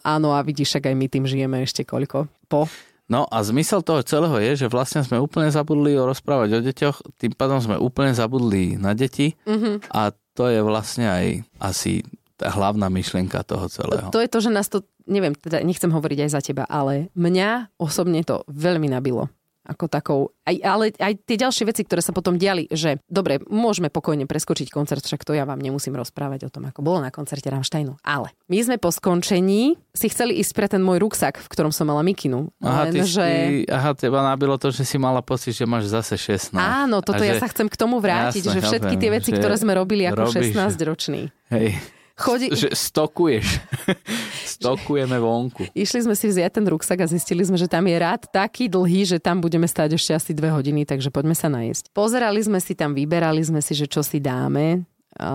áno, 0.02 0.34
a 0.34 0.42
vidíš, 0.42 0.74
však 0.74 0.90
aj 0.90 0.96
my 0.98 1.06
tým 1.06 1.24
žijeme 1.30 1.62
ešte 1.62 1.86
koľko. 1.86 2.26
Po. 2.50 2.66
No 3.06 3.28
a 3.28 3.44
zmysel 3.44 3.84
toho 3.84 4.00
celého 4.02 4.34
je, 4.40 4.64
že 4.64 4.72
vlastne 4.72 5.04
sme 5.04 5.20
úplne 5.20 5.52
zabudli 5.52 5.92
o 5.94 6.08
rozprávať 6.08 6.56
o 6.56 6.60
deťoch, 6.64 6.96
tým 7.20 7.32
pádom 7.36 7.60
sme 7.60 7.76
úplne 7.76 8.16
zabudli 8.16 8.80
na 8.80 8.96
deti 8.96 9.36
Mm-hmm. 9.44 9.92
a 9.92 10.10
to 10.34 10.50
je 10.50 10.58
vlastne 10.64 11.06
aj 11.06 11.26
asi 11.62 12.02
tá 12.34 12.50
hlavná 12.50 12.90
myšlienka 12.90 13.44
toho 13.46 13.70
celého. 13.70 14.10
To 14.10 14.18
je 14.18 14.26
to, 14.26 14.42
že 14.42 14.50
nás 14.50 14.66
to, 14.66 14.82
neviem, 15.06 15.36
teda 15.38 15.62
nechcem 15.62 15.92
hovoriť 15.92 16.18
aj 16.26 16.30
za 16.32 16.40
teba, 16.42 16.64
ale 16.66 17.12
mňa 17.14 17.78
osobne 17.78 18.24
to 18.26 18.42
veľmi 18.50 18.90
nabilo. 18.90 19.30
Ako 19.64 19.88
takou, 19.88 20.36
aj, 20.44 20.56
ale 20.60 20.84
aj 20.92 21.24
tie 21.24 21.40
ďalšie 21.40 21.64
veci, 21.64 21.88
ktoré 21.88 22.04
sa 22.04 22.12
potom 22.12 22.36
diali, 22.36 22.68
že 22.68 23.00
dobre, 23.08 23.40
môžeme 23.48 23.88
pokojne 23.88 24.28
preskočiť 24.28 24.68
koncert, 24.68 25.00
však 25.00 25.24
to 25.24 25.32
ja 25.32 25.48
vám 25.48 25.56
nemusím 25.56 25.96
rozprávať 25.96 26.46
o 26.46 26.52
tom, 26.52 26.68
ako 26.68 26.84
bolo 26.84 27.00
na 27.00 27.08
koncerte 27.08 27.48
Rammsteinu. 27.48 27.96
Ale 28.04 28.28
my 28.52 28.58
sme 28.60 28.76
po 28.76 28.92
skončení 28.92 29.80
si 29.96 30.06
chceli 30.12 30.36
ísť 30.36 30.52
pre 30.52 30.66
ten 30.68 30.84
môj 30.84 31.00
ruksak, 31.00 31.40
v 31.40 31.48
ktorom 31.48 31.72
som 31.72 31.88
mala 31.88 32.04
mikinu. 32.04 32.52
Aha, 32.60 32.92
ty, 32.92 33.00
Lenže... 33.00 33.24
si, 33.24 33.64
aha, 33.64 33.96
teba 33.96 34.20
nabilo 34.20 34.60
to, 34.60 34.68
že 34.68 34.84
si 34.84 35.00
mala 35.00 35.24
pocit, 35.24 35.56
že 35.56 35.64
máš 35.64 35.88
zase 35.88 36.20
16. 36.20 36.52
Áno, 36.60 37.00
toto 37.00 37.24
ja 37.24 37.40
sa 37.40 37.48
chcem 37.48 37.64
k 37.72 37.76
tomu 37.80 38.04
vrátiť, 38.04 38.44
Jasné, 38.44 38.54
že 38.54 38.60
všetky 38.68 38.94
tie 39.00 39.10
veci, 39.16 39.30
že 39.32 39.40
ktoré 39.40 39.56
sme 39.56 39.72
robili 39.72 40.04
ako 40.04 40.28
robíš- 40.28 40.52
16-ročný. 40.52 41.32
Hej, 41.48 41.80
Chodí, 42.14 42.46
že 42.48 42.70
stokuješ. 42.70 43.58
Stokujeme 44.54 45.16
vonku. 45.16 45.66
Išli 45.72 46.00
sme 46.00 46.14
si 46.14 46.26
vziať 46.26 46.50
ten 46.52 46.64
ruksak 46.64 46.98
a 46.98 47.06
zistili 47.06 47.42
sme, 47.42 47.54
že 47.54 47.66
tam 47.66 47.82
je 47.82 47.96
rád 47.96 48.28
taký 48.28 48.66
dlhý, 48.66 49.02
že 49.04 49.18
tam 49.18 49.38
budeme 49.38 49.64
stať 49.64 49.94
ešte 49.94 50.12
asi 50.12 50.30
dve 50.30 50.48
hodiny, 50.48 50.84
takže 50.84 51.08
poďme 51.08 51.32
sa 51.32 51.48
najesť. 51.48 51.90
Pozerali 51.90 52.38
sme 52.38 52.58
si 52.58 52.72
tam, 52.72 52.92
vyberali 52.92 53.40
sme 53.40 53.58
si, 53.58 53.72
že 53.72 53.84
čo 53.84 54.00
si 54.00 54.18
dáme. 54.18 54.86
A 55.14 55.30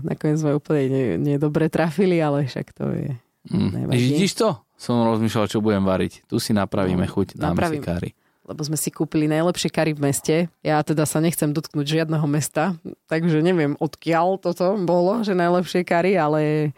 nakoniec 0.00 0.38
sme 0.38 0.52
úplne 0.52 0.84
ne- 0.88 1.36
nedobre 1.36 1.68
trafili, 1.68 2.16
ale 2.16 2.44
však 2.44 2.66
to 2.70 2.84
je... 2.90 3.08
Mm. 3.48 3.88
Vidíš 3.88 4.32
to? 4.34 4.48
Som 4.74 5.04
rozmýšľal, 5.04 5.46
čo 5.46 5.58
budem 5.58 5.82
variť. 5.82 6.24
Tu 6.24 6.36
si 6.36 6.52
napravíme 6.52 7.04
No, 7.04 7.10
chuť, 7.10 7.36
dáme 7.36 7.52
napravím. 7.52 7.80
si 7.80 7.84
kary. 7.84 8.10
Lebo 8.42 8.60
sme 8.66 8.74
si 8.74 8.90
kúpili 8.90 9.30
najlepšie 9.30 9.70
kary 9.70 9.94
v 9.94 10.10
meste. 10.10 10.36
Ja 10.66 10.82
teda 10.82 11.06
sa 11.06 11.22
nechcem 11.22 11.54
dotknúť 11.54 11.86
žiadneho 11.86 12.26
mesta, 12.26 12.74
takže 13.06 13.38
neviem, 13.38 13.78
odkiaľ 13.78 14.42
toto 14.42 14.74
bolo, 14.82 15.22
že 15.22 15.38
najlepšie 15.38 15.86
kary, 15.86 16.18
ale 16.18 16.74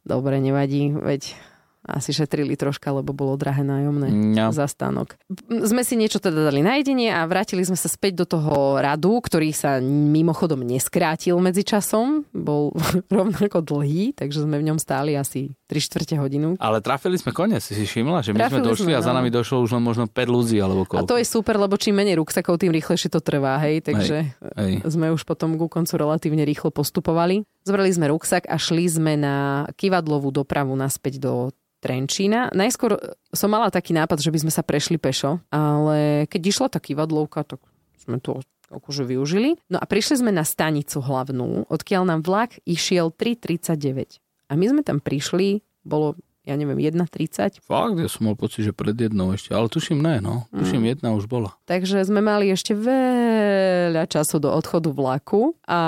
dobre, 0.00 0.40
nevadí, 0.40 0.96
veď 0.96 1.36
asi 1.84 2.16
šetrili 2.16 2.56
troška, 2.56 2.88
lebo 2.88 3.12
bolo 3.12 3.36
drahé 3.36 3.60
nájomné. 3.60 4.08
Ja. 4.34 4.48
za 4.50 4.64
stánok. 4.64 5.20
Sme 5.46 5.84
si 5.84 6.00
niečo 6.00 6.16
teda 6.16 6.48
dali 6.48 6.64
na 6.64 6.80
jedenie 6.80 7.12
a 7.12 7.28
vrátili 7.28 7.60
sme 7.60 7.76
sa 7.76 7.92
späť 7.92 8.24
do 8.24 8.26
toho 8.26 8.80
radu, 8.80 9.20
ktorý 9.20 9.52
sa 9.52 9.78
mimochodom 9.84 10.64
neskrátil 10.64 11.36
medzi 11.44 11.60
časom. 11.60 12.24
Bol 12.32 12.72
rovnako 13.12 13.60
dlhý, 13.60 14.16
takže 14.16 14.48
sme 14.48 14.56
v 14.58 14.66
ňom 14.72 14.78
stáli 14.80 15.12
asi 15.14 15.52
3 15.68 15.76
čtvrte 15.76 16.14
hodinu. 16.16 16.56
Ale 16.56 16.80
trafili 16.80 17.20
sme 17.20 17.36
koniec, 17.36 17.60
si 17.60 17.76
si 17.76 17.84
všimla, 17.84 18.24
že 18.24 18.32
my 18.32 18.38
Trafili 18.40 18.64
sme 18.64 18.68
došli 18.72 18.92
sme, 18.92 18.98
a 18.98 19.04
za 19.04 19.12
no. 19.12 19.16
nami 19.20 19.28
došlo 19.28 19.60
už 19.60 19.70
len 19.76 19.84
možno 19.84 20.04
5 20.08 20.16
ľudí 20.24 20.56
alebo 20.60 20.88
A 20.88 20.88
koľko. 20.88 21.08
to 21.08 21.20
je 21.20 21.26
super, 21.28 21.60
lebo 21.60 21.76
čím 21.76 22.00
menej 22.00 22.16
ruksakov, 22.20 22.56
tým 22.56 22.72
rýchlejšie 22.72 23.12
to 23.12 23.20
trvá, 23.20 23.60
hej, 23.60 23.84
takže 23.84 24.32
Hej. 24.56 24.84
sme 24.88 25.12
už 25.12 25.28
potom 25.28 25.60
ku 25.60 25.68
koncu 25.68 26.00
relatívne 26.00 26.48
rýchlo 26.48 26.72
postupovali. 26.72 27.44
Zobrali 27.64 27.88
sme 27.88 28.12
ruksak 28.12 28.44
a 28.44 28.60
šli 28.60 28.84
sme 28.84 29.16
na 29.16 29.64
kivadlovú 29.80 30.28
dopravu 30.28 30.76
naspäť 30.76 31.16
do 31.16 31.32
Trenčína. 31.80 32.52
Najskôr 32.52 32.96
som 33.32 33.48
mala 33.52 33.72
taký 33.72 33.96
nápad, 33.96 34.20
že 34.20 34.32
by 34.32 34.38
sme 34.44 34.52
sa 34.52 34.64
prešli 34.64 34.96
pešo, 35.00 35.40
ale 35.48 36.28
keď 36.28 36.42
išla 36.44 36.68
tá 36.72 36.80
kivadlovka, 36.80 37.44
tak 37.44 37.60
sme 38.00 38.20
to 38.20 38.40
akože 38.72 39.04
využili. 39.04 39.56
No 39.68 39.80
a 39.80 39.84
prišli 39.84 40.24
sme 40.24 40.32
na 40.32 40.44
stanicu 40.44 41.00
hlavnú, 41.00 41.68
odkiaľ 41.68 42.08
nám 42.08 42.20
vlak 42.24 42.56
išiel 42.64 43.12
3.39. 43.12 44.20
A 44.48 44.52
my 44.56 44.64
sme 44.68 44.80
tam 44.84 45.00
prišli, 45.00 45.64
bolo, 45.84 46.16
ja 46.44 46.54
neviem, 46.60 46.76
1.30. 46.76 47.64
Fakt, 47.64 47.96
ja 47.96 48.08
som 48.08 48.28
mal 48.28 48.36
pocit, 48.36 48.68
že 48.68 48.76
pred 48.76 48.92
jednou 48.92 49.32
ešte, 49.32 49.56
ale 49.56 49.72
tuším 49.72 50.04
ne, 50.04 50.20
no. 50.20 50.44
Mm. 50.52 50.60
Tuším 50.60 50.82
jedna 50.92 51.16
už 51.16 51.24
bola. 51.24 51.56
Takže 51.64 52.04
sme 52.04 52.20
mali 52.20 52.52
ešte 52.52 52.76
veľa 52.76 54.04
času 54.04 54.44
do 54.44 54.52
odchodu 54.52 54.92
vlaku 54.92 55.56
a 55.64 55.80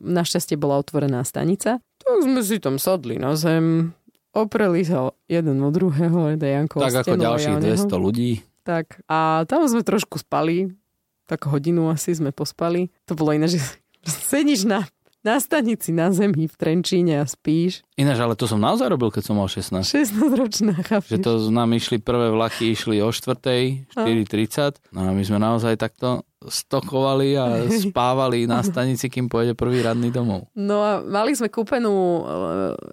našťastie 0.00 0.56
bola 0.56 0.80
otvorená 0.80 1.20
stanica. 1.28 1.84
Tak 2.00 2.24
sme 2.24 2.40
si 2.40 2.56
tam 2.56 2.80
sadli 2.80 3.20
na 3.20 3.36
zem, 3.36 3.92
opreli 4.32 4.80
sa 4.88 5.12
jeden 5.28 5.60
od 5.60 5.76
druhého, 5.76 6.34
teda 6.40 6.48
Janko 6.56 6.80
tak 6.80 7.04
ako 7.04 7.20
ďalších 7.20 7.56
200 7.60 8.04
ľudí. 8.04 8.30
Tak 8.64 9.04
a 9.08 9.44
tam 9.44 9.68
sme 9.68 9.84
trošku 9.84 10.20
spali, 10.20 10.72
tak 11.28 11.44
hodinu 11.44 11.92
asi 11.92 12.16
sme 12.16 12.32
pospali. 12.32 12.88
To 13.04 13.12
bolo 13.12 13.36
iné, 13.36 13.44
že 13.44 13.60
sedíš 14.32 14.64
na, 14.64 14.88
na 15.26 15.36
stanici 15.42 15.90
na 15.90 16.14
zemi 16.14 16.46
v 16.46 16.54
Trenčíne 16.54 17.22
a 17.22 17.26
spíš. 17.26 17.82
Ináč, 17.98 18.18
ale 18.22 18.38
to 18.38 18.46
som 18.46 18.62
naozaj 18.62 18.86
robil, 18.86 19.10
keď 19.10 19.22
som 19.26 19.34
mal 19.40 19.50
16. 19.50 19.82
16-ročná, 19.82 20.74
chápeš? 20.84 21.10
Že 21.10 21.18
to 21.24 21.32
nám 21.50 21.74
išli 21.74 21.98
prvé 21.98 22.30
vlaky, 22.30 22.76
išli 22.76 23.02
o 23.02 23.10
4. 23.10 23.90
4.30. 23.96 24.78
No 24.94 25.08
a 25.08 25.10
my 25.10 25.22
sme 25.24 25.38
naozaj 25.42 25.74
takto 25.80 26.27
stokovali 26.46 27.34
a 27.34 27.66
spávali 27.90 28.46
na 28.46 28.62
stanici, 28.62 29.10
kým 29.10 29.26
pôjde 29.26 29.58
prvý 29.58 29.82
radný 29.82 30.14
domov. 30.14 30.46
No 30.54 30.82
a 30.86 31.02
mali 31.02 31.34
sme 31.34 31.50
kúpenú 31.50 32.22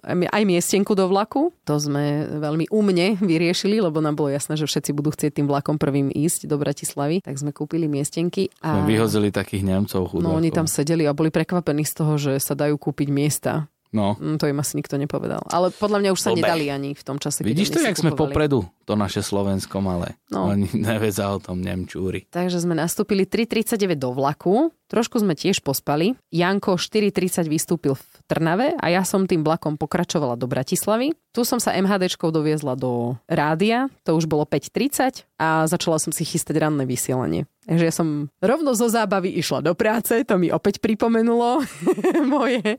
eh, 0.02 0.26
aj 0.26 0.42
miestenku 0.42 0.98
do 0.98 1.06
vlaku. 1.06 1.54
To 1.66 1.78
sme 1.78 2.26
veľmi 2.42 2.66
umne 2.74 3.14
vyriešili, 3.22 3.78
lebo 3.78 4.02
nám 4.02 4.18
bolo 4.18 4.34
jasné, 4.34 4.58
že 4.58 4.66
všetci 4.66 4.90
budú 4.90 5.14
chcieť 5.14 5.38
tým 5.38 5.46
vlakom 5.46 5.78
prvým 5.78 6.10
ísť 6.10 6.50
do 6.50 6.58
Bratislavy. 6.58 7.22
Tak 7.22 7.38
sme 7.38 7.54
kúpili 7.54 7.86
miestenky. 7.86 8.50
A... 8.66 8.82
Sme 8.82 8.90
vyhozili 8.90 9.30
takých 9.30 9.62
Nemcov 9.62 10.10
chudákov. 10.10 10.26
No 10.26 10.34
oni 10.34 10.50
tam 10.50 10.66
sedeli 10.66 11.06
a 11.06 11.14
boli 11.14 11.30
prekvapení 11.30 11.86
z 11.86 11.92
toho, 11.94 12.18
že 12.18 12.32
sa 12.42 12.58
dajú 12.58 12.74
kúpiť 12.74 13.08
miesta 13.14 13.70
No. 13.96 14.12
Mm, 14.20 14.36
to 14.36 14.44
im 14.44 14.60
asi 14.60 14.76
nikto 14.76 15.00
nepovedal. 15.00 15.40
Ale 15.48 15.72
podľa 15.72 16.04
mňa 16.04 16.10
už 16.12 16.20
sa 16.20 16.30
Obe. 16.36 16.44
nedali 16.44 16.68
ani 16.68 16.92
v 16.92 17.00
tom 17.00 17.16
čase, 17.16 17.40
Vidíš 17.40 17.72
to, 17.72 17.80
jak 17.80 17.96
sme 17.96 18.12
popredu, 18.12 18.68
to 18.84 18.92
naše 18.92 19.24
Slovensko 19.24 19.80
malé. 19.80 20.20
No. 20.28 20.52
Oni 20.52 20.68
nevedza 20.76 21.32
o 21.32 21.40
tom 21.40 21.64
Nemčúri. 21.64 22.28
Takže 22.28 22.60
sme 22.60 22.76
nastúpili 22.76 23.24
3.39 23.24 23.96
do 23.96 24.12
vlaku, 24.12 24.68
trošku 24.92 25.24
sme 25.24 25.32
tiež 25.32 25.64
pospali. 25.64 26.12
Janko 26.28 26.76
4.30 26.76 27.48
vystúpil 27.48 27.96
v 27.96 28.04
Trnave 28.28 28.76
a 28.76 28.86
ja 28.92 29.00
som 29.08 29.24
tým 29.24 29.40
vlakom 29.40 29.80
pokračovala 29.80 30.36
do 30.36 30.44
Bratislavy. 30.44 31.16
Tu 31.32 31.40
som 31.48 31.56
sa 31.56 31.72
MHDčkou 31.72 32.28
doviezla 32.28 32.76
do 32.76 33.16
rádia, 33.24 33.88
to 34.04 34.12
už 34.12 34.28
bolo 34.28 34.44
5.30 34.44 35.24
a 35.40 35.64
začala 35.64 35.96
som 35.96 36.12
si 36.12 36.28
chystať 36.28 36.60
ranné 36.60 36.84
vysielanie. 36.84 37.48
Takže 37.66 37.84
ja 37.84 37.90
som 37.90 38.30
rovno 38.38 38.78
zo 38.78 38.86
zábavy 38.86 39.34
išla 39.42 39.58
do 39.58 39.74
práce, 39.74 40.22
to 40.22 40.38
mi 40.38 40.54
opäť 40.54 40.78
pripomenulo 40.78 41.66
moje 42.36 42.78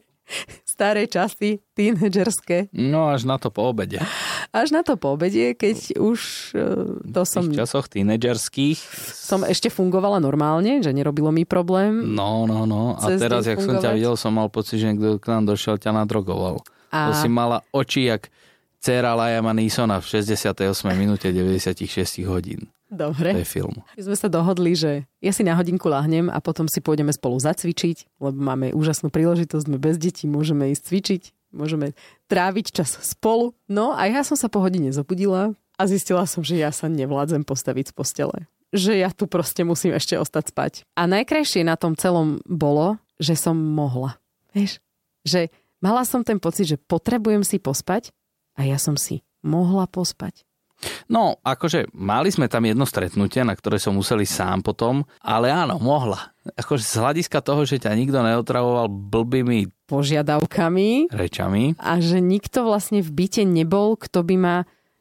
staré 0.78 1.10
časy, 1.10 1.64
tínedžerské. 1.74 2.70
No 2.76 3.10
až 3.10 3.26
na 3.26 3.42
to 3.42 3.50
po 3.50 3.74
obede. 3.74 3.98
Až 4.54 4.70
na 4.76 4.86
to 4.86 4.94
po 5.00 5.18
obede, 5.18 5.58
keď 5.58 5.98
už 5.98 6.20
uh, 6.54 7.02
to 7.02 7.22
som... 7.26 7.50
V 7.50 7.58
časoch 7.58 7.90
tínedžerských. 7.90 8.78
Som 9.16 9.42
ešte 9.42 9.74
fungovala 9.74 10.22
normálne, 10.22 10.86
že 10.86 10.94
nerobilo 10.94 11.34
mi 11.34 11.50
problém. 11.50 12.14
No, 12.14 12.46
no, 12.46 12.70
no. 12.70 12.94
A 13.02 13.10
teraz, 13.18 13.50
jak 13.50 13.58
fungovať. 13.58 13.82
som 13.82 13.84
ťa 13.84 13.92
videl, 13.98 14.14
som 14.14 14.32
mal 14.38 14.48
pocit, 14.54 14.78
že 14.78 14.94
niekto 14.94 15.18
k 15.18 15.26
nám 15.34 15.50
došiel, 15.50 15.82
ťa 15.82 15.92
nadrogoval. 15.98 16.62
A... 16.94 17.12
To 17.12 17.14
si 17.18 17.28
mala 17.28 17.66
oči, 17.74 18.08
jak 18.08 18.30
dcera 18.80 19.18
Liama 19.18 19.52
Nisona 19.58 20.00
v 20.00 20.06
68. 20.06 20.62
minúte 20.94 21.28
96 21.34 22.24
hodín. 22.30 22.70
Dobre. 22.88 23.36
To 23.36 23.44
je 23.44 23.50
film. 23.60 23.76
My 24.00 24.02
sme 24.08 24.16
sa 24.16 24.32
dohodli, 24.32 24.72
že 24.72 25.04
ja 25.20 25.36
si 25.36 25.44
na 25.44 25.60
hodinku 25.60 25.92
lahnem 25.92 26.32
a 26.32 26.40
potom 26.40 26.72
si 26.72 26.80
pôjdeme 26.80 27.12
spolu 27.12 27.36
zacvičiť, 27.36 28.20
lebo 28.24 28.40
máme 28.40 28.72
úžasnú 28.72 29.12
príležitosť, 29.12 29.68
sme 29.68 29.78
bez 29.78 30.00
detí, 30.00 30.24
môžeme 30.24 30.72
ísť 30.72 30.84
cvičiť, 30.88 31.22
môžeme 31.52 31.92
tráviť 32.32 32.72
čas 32.72 32.96
spolu. 33.04 33.52
No 33.68 33.92
a 33.92 34.08
ja 34.08 34.24
som 34.24 34.40
sa 34.40 34.48
po 34.48 34.64
hodine 34.64 34.96
zobudila 34.96 35.52
a 35.76 35.84
zistila 35.84 36.24
som, 36.24 36.48
že 36.48 36.56
ja 36.56 36.72
sa 36.72 36.88
nevládzem 36.88 37.44
postaviť 37.44 37.92
z 37.92 37.94
postele. 37.94 38.38
Že 38.72 39.04
ja 39.04 39.12
tu 39.12 39.28
proste 39.28 39.68
musím 39.68 39.92
ešte 39.92 40.16
ostať 40.16 40.56
spať. 40.56 40.74
A 40.96 41.08
najkrajšie 41.12 41.68
na 41.68 41.76
tom 41.76 41.96
celom 41.96 42.40
bolo, 42.48 43.00
že 43.20 43.36
som 43.36 43.56
mohla. 43.56 44.16
Vieš? 44.56 44.80
Že 45.28 45.52
mala 45.84 46.08
som 46.08 46.24
ten 46.24 46.40
pocit, 46.40 46.72
že 46.72 46.80
potrebujem 46.80 47.44
si 47.44 47.60
pospať 47.60 48.16
a 48.56 48.64
ja 48.64 48.80
som 48.80 48.96
si 48.96 49.28
mohla 49.44 49.88
pospať. 49.92 50.47
No, 51.10 51.42
akože 51.42 51.90
mali 51.98 52.30
sme 52.30 52.46
tam 52.46 52.68
jedno 52.68 52.86
stretnutie, 52.86 53.42
na 53.42 53.58
ktoré 53.58 53.82
som 53.82 53.98
museli 53.98 54.30
sám 54.30 54.62
potom, 54.62 55.02
ale 55.26 55.50
áno, 55.50 55.82
mohla. 55.82 56.36
Akože 56.54 56.86
z 56.86 56.96
hľadiska 57.02 57.42
toho, 57.42 57.66
že 57.66 57.82
ťa 57.82 57.98
nikto 57.98 58.22
neotravoval 58.22 58.88
blbými 58.88 59.74
požiadavkami 59.90 61.10
rečami. 61.10 61.74
A 61.82 61.98
že 61.98 62.22
nikto 62.22 62.68
vlastne 62.68 63.02
v 63.02 63.10
byte 63.10 63.44
nebol, 63.48 63.98
kto 63.98 64.22
by 64.22 64.36
ma 64.38 64.58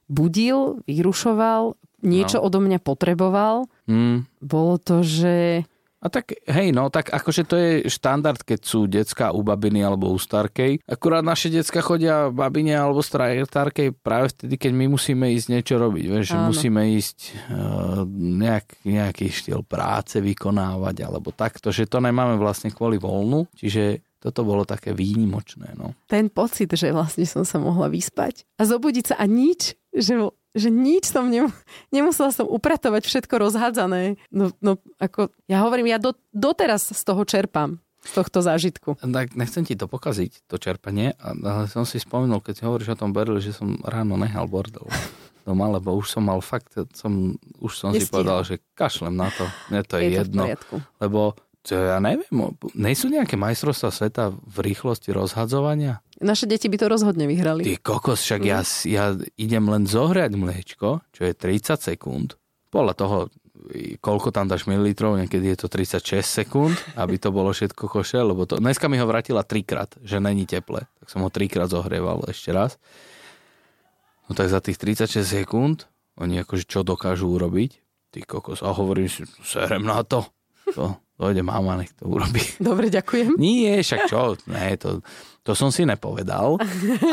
budil, 0.07 0.81
vyrušoval, 0.87 1.77
niečo 2.07 2.39
no. 2.41 2.45
odo 2.47 2.59
mňa 2.63 2.79
potreboval. 2.81 3.67
Mm. 3.91 4.25
Bolo 4.41 4.79
to, 4.79 5.03
že 5.03 5.67
a 6.07 6.09
tak, 6.09 6.39
hej, 6.47 6.71
no, 6.71 6.87
tak 6.87 7.11
akože 7.11 7.43
to 7.43 7.55
je 7.59 7.71
štandard, 7.91 8.39
keď 8.39 8.61
sú 8.63 8.87
decka 8.87 9.35
u 9.35 9.43
babiny 9.43 9.83
alebo 9.83 10.15
u 10.15 10.19
starkej. 10.19 10.87
Akurát 10.87 11.27
naše 11.27 11.51
decka 11.51 11.83
chodia 11.83 12.31
babine 12.31 12.79
alebo 12.79 13.03
starkej 13.03 13.91
práve 13.99 14.31
vtedy, 14.31 14.55
keď 14.55 14.73
my 14.79 14.87
musíme 14.95 15.27
ísť 15.35 15.47
niečo 15.51 15.75
robiť. 15.83 16.05
Vieš, 16.07 16.27
že 16.31 16.39
musíme 16.39 16.83
ísť 16.95 17.19
uh, 17.51 18.07
nejak, 18.15 18.87
nejaký 18.87 19.27
štýl 19.35 19.67
práce 19.67 20.23
vykonávať 20.23 21.03
alebo 21.03 21.35
takto, 21.35 21.75
že 21.75 21.91
to 21.91 21.99
nemáme 21.99 22.39
vlastne 22.39 22.71
kvôli 22.71 23.03
voľnu. 23.03 23.51
Čiže 23.59 24.07
toto 24.23 24.43
bolo 24.43 24.67
také 24.67 24.91
výnimočné. 24.91 25.77
No. 25.79 25.95
Ten 26.11 26.31
pocit, 26.33 26.71
že 26.73 26.91
vlastne 26.91 27.23
som 27.29 27.47
sa 27.47 27.63
mohla 27.63 27.87
vyspať 27.87 28.43
a 28.59 28.67
zobudiť 28.67 29.15
sa 29.15 29.17
a 29.23 29.27
nič, 29.29 29.79
že 29.95 30.19
že 30.57 30.73
nič 30.73 31.13
som 31.13 31.29
nem, 31.29 31.53
nemusela 31.93 32.33
som 32.33 32.49
upratovať 32.49 33.05
všetko 33.05 33.35
rozhádzané. 33.37 34.17
No, 34.33 34.51
no 34.65 34.81
ako, 34.97 35.29
ja 35.47 35.61
hovorím, 35.63 35.93
ja 35.93 36.01
do, 36.01 36.17
doteraz 36.33 36.89
z 36.91 37.03
toho 37.05 37.23
čerpám 37.29 37.79
z 38.07 38.13
tohto 38.15 38.39
zážitku. 38.39 39.03
Tak 39.03 39.35
nechcem 39.35 39.67
ti 39.67 39.75
to 39.75 39.91
pokaziť, 39.91 40.47
to 40.47 40.63
čerpanie, 40.63 41.19
ale 41.19 41.67
som 41.67 41.83
si 41.83 41.99
spomenul, 41.99 42.39
keď 42.39 42.55
si 42.55 42.63
hovoríš 42.63 42.95
o 42.95 43.01
tom 43.03 43.11
Berli, 43.11 43.43
že 43.43 43.51
som 43.51 43.83
ráno 43.83 44.15
nehal 44.15 44.47
bordel 44.47 44.87
doma, 45.47 45.71
lebo 45.71 45.95
už 45.95 46.11
som 46.11 46.27
mal 46.27 46.43
fakt, 46.43 46.75
som, 46.99 47.39
už 47.63 47.73
som 47.79 47.95
Nestíhal. 47.95 48.03
si 48.03 48.11
povedal, 48.11 48.41
že 48.43 48.55
kašlem 48.75 49.15
na 49.15 49.31
to, 49.31 49.47
mne 49.71 49.83
to 49.87 49.95
je, 50.03 50.03
je 50.03 50.11
jedno, 50.19 50.43
to 50.59 50.83
lebo 50.99 51.39
ja 51.75 51.99
neviem, 51.99 52.31
nejsú 52.79 53.11
nejaké 53.11 53.35
majstrovstvá 53.35 53.91
sveta 53.91 54.25
v 54.31 54.57
rýchlosti 54.63 55.11
rozhadzovania? 55.11 56.05
Naše 56.23 56.47
deti 56.47 56.71
by 56.71 56.77
to 56.79 56.87
rozhodne 56.87 57.27
vyhrali. 57.27 57.67
Ty 57.67 57.75
kokos, 57.83 58.23
však 58.23 58.41
mm. 58.41 58.49
ja, 58.49 58.61
ja 58.87 59.05
idem 59.35 59.65
len 59.67 59.85
zohriať 59.85 60.33
mliečko, 60.39 61.03
čo 61.11 61.21
je 61.27 61.33
30 61.35 61.83
sekúnd. 61.83 62.39
Podľa 62.71 62.95
toho, 62.95 63.17
koľko 63.99 64.31
tam 64.31 64.47
dáš 64.47 64.71
mililitrov, 64.71 65.19
niekedy 65.19 65.53
je 65.53 65.59
to 65.59 65.69
36 65.69 66.23
sekúnd, 66.23 66.77
aby 66.95 67.19
to 67.19 67.35
bolo 67.35 67.51
všetko 67.51 67.91
koše, 67.91 68.23
lebo 68.23 68.47
to, 68.47 68.63
dneska 68.63 68.87
mi 68.87 69.01
ho 69.01 69.07
vrátila 69.09 69.43
trikrát, 69.43 69.91
že 70.01 70.23
není 70.23 70.47
teple. 70.47 70.87
Tak 71.03 71.07
som 71.11 71.25
ho 71.27 71.31
trikrát 71.33 71.69
zohrieval 71.73 72.23
ešte 72.31 72.55
raz. 72.55 72.79
No 74.27 74.35
tak 74.35 74.51
za 74.51 74.63
tých 74.63 74.79
36 74.79 75.23
sekúnd 75.23 75.87
oni 76.17 76.41
akože 76.43 76.65
čo 76.65 76.81
dokážu 76.81 77.29
urobiť? 77.29 77.71
Ty 78.15 78.19
kokos. 78.25 78.65
A 78.65 78.73
hovorím 78.73 79.11
si, 79.11 79.29
serem 79.45 79.85
na 79.85 80.01
to. 80.01 80.25
To, 80.75 80.99
dojde 81.15 81.47
mama, 81.47 81.79
nech 81.79 81.95
to 81.95 82.11
urobí. 82.11 82.43
Dobre, 82.59 82.91
ďakujem. 82.91 83.39
Nie, 83.39 83.79
však 83.81 84.11
čo, 84.11 84.35
ne, 84.51 84.75
to, 84.75 84.99
to 85.47 85.55
som 85.55 85.71
si 85.71 85.87
nepovedal, 85.87 86.59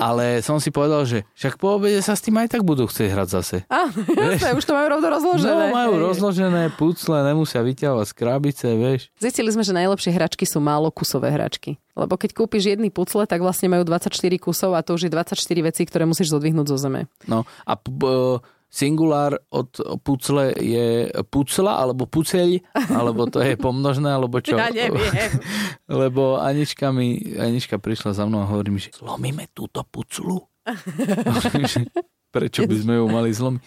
ale 0.01 0.41
som 0.41 0.57
si 0.57 0.73
povedal, 0.73 1.05
že 1.05 1.21
však 1.37 1.61
po 1.61 1.77
obede 1.77 2.01
sa 2.01 2.17
s 2.17 2.25
tým 2.25 2.33
aj 2.41 2.49
tak 2.49 2.65
budú 2.65 2.89
chcieť 2.89 3.13
hrať 3.13 3.27
zase. 3.29 3.57
Á, 3.69 3.93
jasné, 3.93 4.57
už 4.57 4.65
to 4.65 4.73
majú 4.73 4.87
rovno 4.89 5.07
rozložené. 5.07 5.69
No, 5.69 5.75
majú 5.77 5.93
hej. 5.95 6.03
rozložené 6.09 6.63
pucle, 6.73 7.13
nemusia 7.21 7.61
vyťahovať 7.61 8.05
z 8.09 8.13
krabice, 8.17 8.65
vieš. 8.73 9.01
Zistili 9.21 9.53
sme, 9.53 9.61
že 9.61 9.77
najlepšie 9.77 10.11
hračky 10.11 10.49
sú 10.49 10.57
málo 10.57 10.89
kusové 10.89 11.29
hračky. 11.29 11.77
Lebo 11.93 12.17
keď 12.17 12.33
kúpiš 12.33 12.73
jedny 12.73 12.89
pucle, 12.89 13.21
tak 13.29 13.45
vlastne 13.45 13.69
majú 13.69 13.85
24 13.85 14.09
kusov 14.41 14.73
a 14.73 14.81
to 14.81 14.97
už 14.97 15.05
je 15.05 15.11
24 15.13 15.37
vecí, 15.61 15.85
ktoré 15.85 16.09
musíš 16.09 16.33
zodvihnúť 16.33 16.73
zo 16.73 16.77
zeme. 16.81 17.05
No 17.29 17.45
a 17.69 17.77
p- 17.77 18.41
Singulár 18.73 19.37
od 19.53 19.69
pucle 20.01 20.49
je 20.57 21.05
pucla 21.29 21.77
alebo 21.77 22.09
puceľ, 22.09 22.57
alebo 22.73 23.29
to 23.29 23.37
je 23.45 23.53
pomnožné, 23.53 24.09
alebo 24.09 24.41
čo? 24.41 24.57
Ja 24.57 24.73
neviem. 24.73 25.13
Lebo 26.01 26.41
Anička 26.41 26.89
mi, 26.89 27.37
Anička 27.37 27.77
prišla 27.77 28.17
za 28.17 28.25
mnou 28.25 28.41
a 28.41 28.49
hovorí 28.49 28.73
mi, 28.73 28.81
že 28.81 28.97
zlomíme 28.97 29.53
túto 29.53 29.85
puclu. 29.85 30.41
Prečo 32.33 32.65
by 32.65 32.75
sme 32.81 32.97
ju 32.97 33.05
mali 33.05 33.29
zlomiť? 33.29 33.61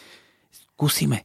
Skúsime. 0.75 1.23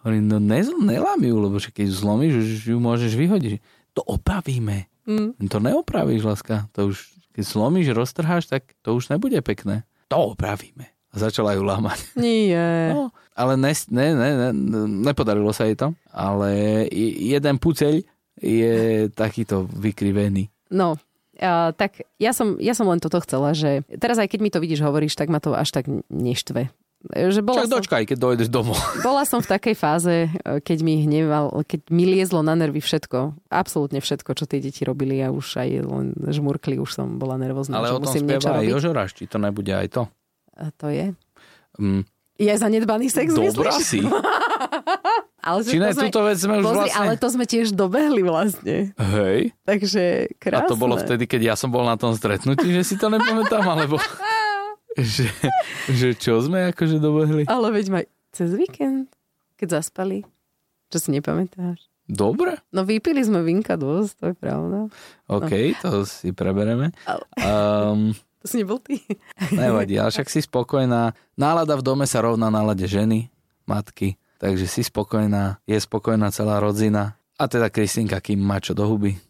Hovorím, 0.00 0.24
no 0.24 0.40
nelám 0.40 1.20
ju, 1.20 1.36
lebo 1.36 1.60
že 1.60 1.68
keď 1.68 1.84
ju 1.84 1.94
zlomíš, 2.00 2.32
ju 2.64 2.80
môžeš 2.80 3.12
vyhodiť. 3.12 3.60
To 3.92 4.08
opravíme. 4.08 4.88
Mm. 5.04 5.36
To 5.52 5.60
neopravíš, 5.60 6.24
láska. 6.24 6.72
To 6.72 6.96
už, 6.96 7.12
keď 7.36 7.44
zlomíš, 7.44 7.92
roztrháš, 7.92 8.48
tak 8.48 8.72
to 8.80 8.96
už 8.96 9.12
nebude 9.12 9.36
pekné. 9.44 9.84
To 10.08 10.32
opravíme 10.32 10.96
a 11.12 11.16
začala 11.16 11.56
ju 11.56 11.62
lámať. 11.64 11.98
Nie. 12.20 12.92
No, 12.92 13.14
ale 13.32 13.56
ne, 13.56 13.72
ne, 13.88 14.06
ne, 14.14 14.30
ne, 14.52 14.80
nepodarilo 15.08 15.50
sa 15.54 15.68
jej 15.68 15.78
to, 15.78 15.94
ale 16.10 16.84
jeden 16.92 17.56
puceľ 17.62 18.02
je 18.38 19.08
takýto 19.14 19.66
vykrivený. 19.66 20.50
No, 20.70 20.94
uh, 20.94 21.70
tak 21.74 22.06
ja 22.20 22.30
som, 22.30 22.58
ja 22.60 22.74
som 22.76 22.86
len 22.86 23.02
toto 23.02 23.18
chcela, 23.24 23.54
že 23.56 23.82
teraz 23.98 24.20
aj 24.20 24.30
keď 24.30 24.40
mi 24.42 24.50
to 24.52 24.62
vidíš, 24.62 24.84
hovoríš, 24.84 25.18
tak 25.18 25.32
ma 25.32 25.42
to 25.42 25.56
až 25.56 25.74
tak 25.74 25.90
neštve. 26.10 26.70
Že 27.14 27.46
bola 27.46 27.62
Čak 27.62 27.70
som, 27.70 27.74
dočkaj, 27.78 28.04
keď 28.10 28.18
dojdeš 28.18 28.48
domov. 28.50 28.74
Bola 29.06 29.22
som 29.22 29.38
v 29.38 29.46
takej 29.46 29.78
fáze, 29.78 30.26
keď 30.42 30.78
mi 30.82 31.06
hneval, 31.06 31.62
keď 31.62 31.94
mi 31.94 32.02
liezlo 32.10 32.42
na 32.42 32.58
nervy 32.58 32.82
všetko. 32.82 33.38
Absolútne 33.54 34.02
všetko, 34.02 34.34
čo 34.34 34.50
tie 34.50 34.58
deti 34.58 34.82
robili. 34.82 35.22
Ja 35.22 35.30
už 35.30 35.62
aj 35.62 35.70
len 35.86 36.18
žmurkli, 36.18 36.74
už 36.82 36.90
som 36.90 37.22
bola 37.22 37.38
nervózna. 37.38 37.78
Ale 37.78 37.94
o 37.94 38.02
tom 38.02 38.10
spieva 38.10 38.58
aj 38.58 38.66
Jožoráš, 38.66 39.14
či 39.14 39.30
to 39.30 39.38
nebude 39.38 39.70
aj 39.70 39.94
to? 39.94 40.02
To 40.58 40.86
je? 40.90 41.14
Mm. 41.78 42.02
Je 42.38 42.54
zanedbaný 42.54 43.10
sex, 43.10 43.34
Dobrá 43.34 43.74
myslíš? 43.74 43.82
si. 43.82 43.98
ale 45.48 45.58
Či 45.66 45.78
ne, 45.82 45.90
túto 45.90 46.22
vec 46.22 46.38
sme 46.38 46.62
už 46.62 46.64
pozri, 46.70 46.86
vlastne... 46.86 46.98
ale 47.02 47.12
to 47.18 47.28
sme 47.34 47.44
tiež 47.50 47.74
dobehli 47.74 48.22
vlastne. 48.22 48.94
Hej. 48.94 49.54
Takže 49.66 50.02
krásne. 50.38 50.66
A 50.66 50.70
to 50.70 50.78
bolo 50.78 50.94
vtedy, 50.98 51.26
keď 51.26 51.40
ja 51.50 51.54
som 51.58 51.74
bol 51.74 51.82
na 51.82 51.98
tom 51.98 52.14
stretnutí, 52.14 52.70
že 52.70 52.86
si 52.86 52.94
to 52.94 53.10
nepamätám, 53.10 53.66
alebo... 53.66 53.98
že, 54.98 55.26
že 55.90 56.14
čo 56.14 56.38
sme 56.38 56.70
akože 56.70 57.02
dobehli? 57.02 57.42
Ale 57.50 57.74
veď 57.74 57.86
maj 57.90 58.04
cez 58.30 58.54
víkend, 58.54 59.10
keď 59.58 59.82
zaspali. 59.82 60.22
Čo 60.94 60.98
si 61.02 61.08
nepamätáš? 61.12 61.90
Dobre, 62.08 62.56
No 62.72 62.88
vypili 62.88 63.20
sme 63.20 63.44
vinka 63.44 63.76
dosť, 63.76 64.12
to 64.16 64.24
je 64.32 64.34
pravda. 64.40 64.88
OK, 65.28 65.52
No. 65.52 65.80
to 65.84 65.90
si 66.08 66.32
prebereme. 66.32 66.96
Um, 67.36 68.16
To 68.48 68.56
si 68.56 68.64
nebol 68.64 68.80
ty. 68.80 69.04
nevadí, 69.52 70.00
ale 70.00 70.08
však 70.08 70.32
si 70.32 70.40
spokojná. 70.40 71.12
Nálada 71.36 71.76
v 71.76 71.84
dome 71.84 72.08
sa 72.08 72.24
rovná 72.24 72.48
nálade 72.48 72.88
ženy, 72.88 73.28
matky, 73.68 74.16
takže 74.40 74.64
si 74.64 74.80
spokojná, 74.88 75.60
je 75.68 75.76
spokojná 75.76 76.32
celá 76.32 76.56
rodzina. 76.56 77.20
A 77.36 77.44
teda 77.44 77.68
Kristýnka, 77.68 78.16
kým 78.24 78.40
má 78.40 78.56
čo 78.56 78.72
do 78.72 78.88
huby. 78.88 79.20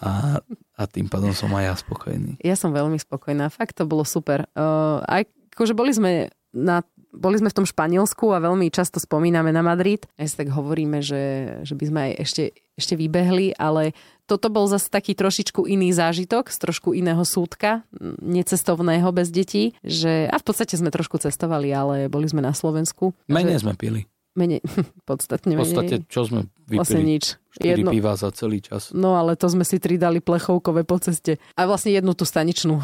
A, 0.00 0.40
a 0.80 0.82
tým 0.88 1.12
pádom 1.12 1.36
som 1.36 1.52
aj 1.52 1.64
ja 1.68 1.74
spokojný. 1.76 2.40
Ja 2.40 2.56
som 2.56 2.72
veľmi 2.72 2.96
spokojná, 2.96 3.52
fakt 3.52 3.76
to 3.76 3.84
bolo 3.84 4.00
super. 4.08 4.48
Uh, 4.56 5.04
aj 5.04 5.28
akože 5.52 5.76
boli 5.76 5.92
sme 5.92 6.32
na 6.56 6.80
boli 7.10 7.36
sme 7.36 7.48
v 7.48 7.56
tom 7.56 7.64
Španielsku 7.64 8.28
a 8.28 8.38
veľmi 8.38 8.68
často 8.68 8.96
spomíname 8.96 9.48
na 9.48 9.60
Madrid. 9.60 10.04
Aj 10.14 10.24
si 10.24 10.34
tak 10.34 10.48
hovoríme, 10.48 10.98
že, 10.98 11.22
že 11.62 11.72
by 11.72 11.84
sme 11.84 12.00
aj 12.00 12.12
ešte, 12.20 12.42
ešte 12.74 12.94
vybehli, 12.94 13.54
ale 13.54 13.96
toto 14.24 14.46
bol 14.46 14.64
zase 14.64 14.86
taký 14.86 15.12
trošičku 15.12 15.64
iný 15.64 15.88
zážitok 15.90 16.46
z 16.46 16.58
trošku 16.58 16.92
iného 16.92 17.20
súdka, 17.22 17.80
necestovného 18.22 19.08
bez 19.10 19.28
detí. 19.28 19.72
Že, 19.80 20.28
a 20.28 20.36
v 20.36 20.44
podstate 20.44 20.74
sme 20.74 20.88
trošku 20.88 21.16
cestovali, 21.16 21.70
ale 21.70 22.06
boli 22.06 22.26
sme 22.26 22.38
na 22.38 22.52
Slovensku. 22.52 23.16
Menej 23.26 23.56
Že, 23.56 23.62
sme 23.62 23.72
pili. 23.74 24.02
menej, 24.34 24.60
podstatne 25.08 25.50
V 25.50 25.54
menej. 25.54 25.62
podstate, 25.64 25.94
čo 26.06 26.20
sme 26.22 26.40
vlastne 26.68 27.00
vypili? 27.00 27.12
nič. 27.16 27.24
4 27.56 27.74
Jedno, 27.74 27.90
piva 27.90 28.14
za 28.14 28.30
celý 28.30 28.60
čas. 28.60 28.94
no 28.94 29.16
ale 29.16 29.34
to 29.34 29.48
sme 29.48 29.64
si 29.64 29.80
tri 29.80 29.96
dali 29.96 30.20
plechovkové 30.20 30.84
po 30.84 30.94
ceste. 30.96 31.42
A 31.52 31.64
vlastne 31.64 31.90
jednu 31.90 32.12
tú 32.12 32.22
staničnú. 32.22 32.78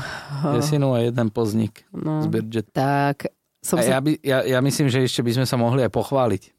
Jesinu 0.52 0.90
a 0.90 1.04
jeden 1.04 1.28
poznik 1.28 1.86
No, 1.92 2.18
z 2.18 2.26
Birget. 2.26 2.74
tak 2.74 3.30
som 3.64 3.80
sa 3.80 3.96
ja, 3.96 4.00
by, 4.04 4.20
ja, 4.20 4.44
ja 4.44 4.58
myslím, 4.60 4.92
že 4.92 5.08
ešte 5.08 5.24
by 5.24 5.40
sme 5.40 5.46
sa 5.48 5.56
mohli 5.56 5.80
aj 5.80 5.90
pochváliť. 5.90 6.52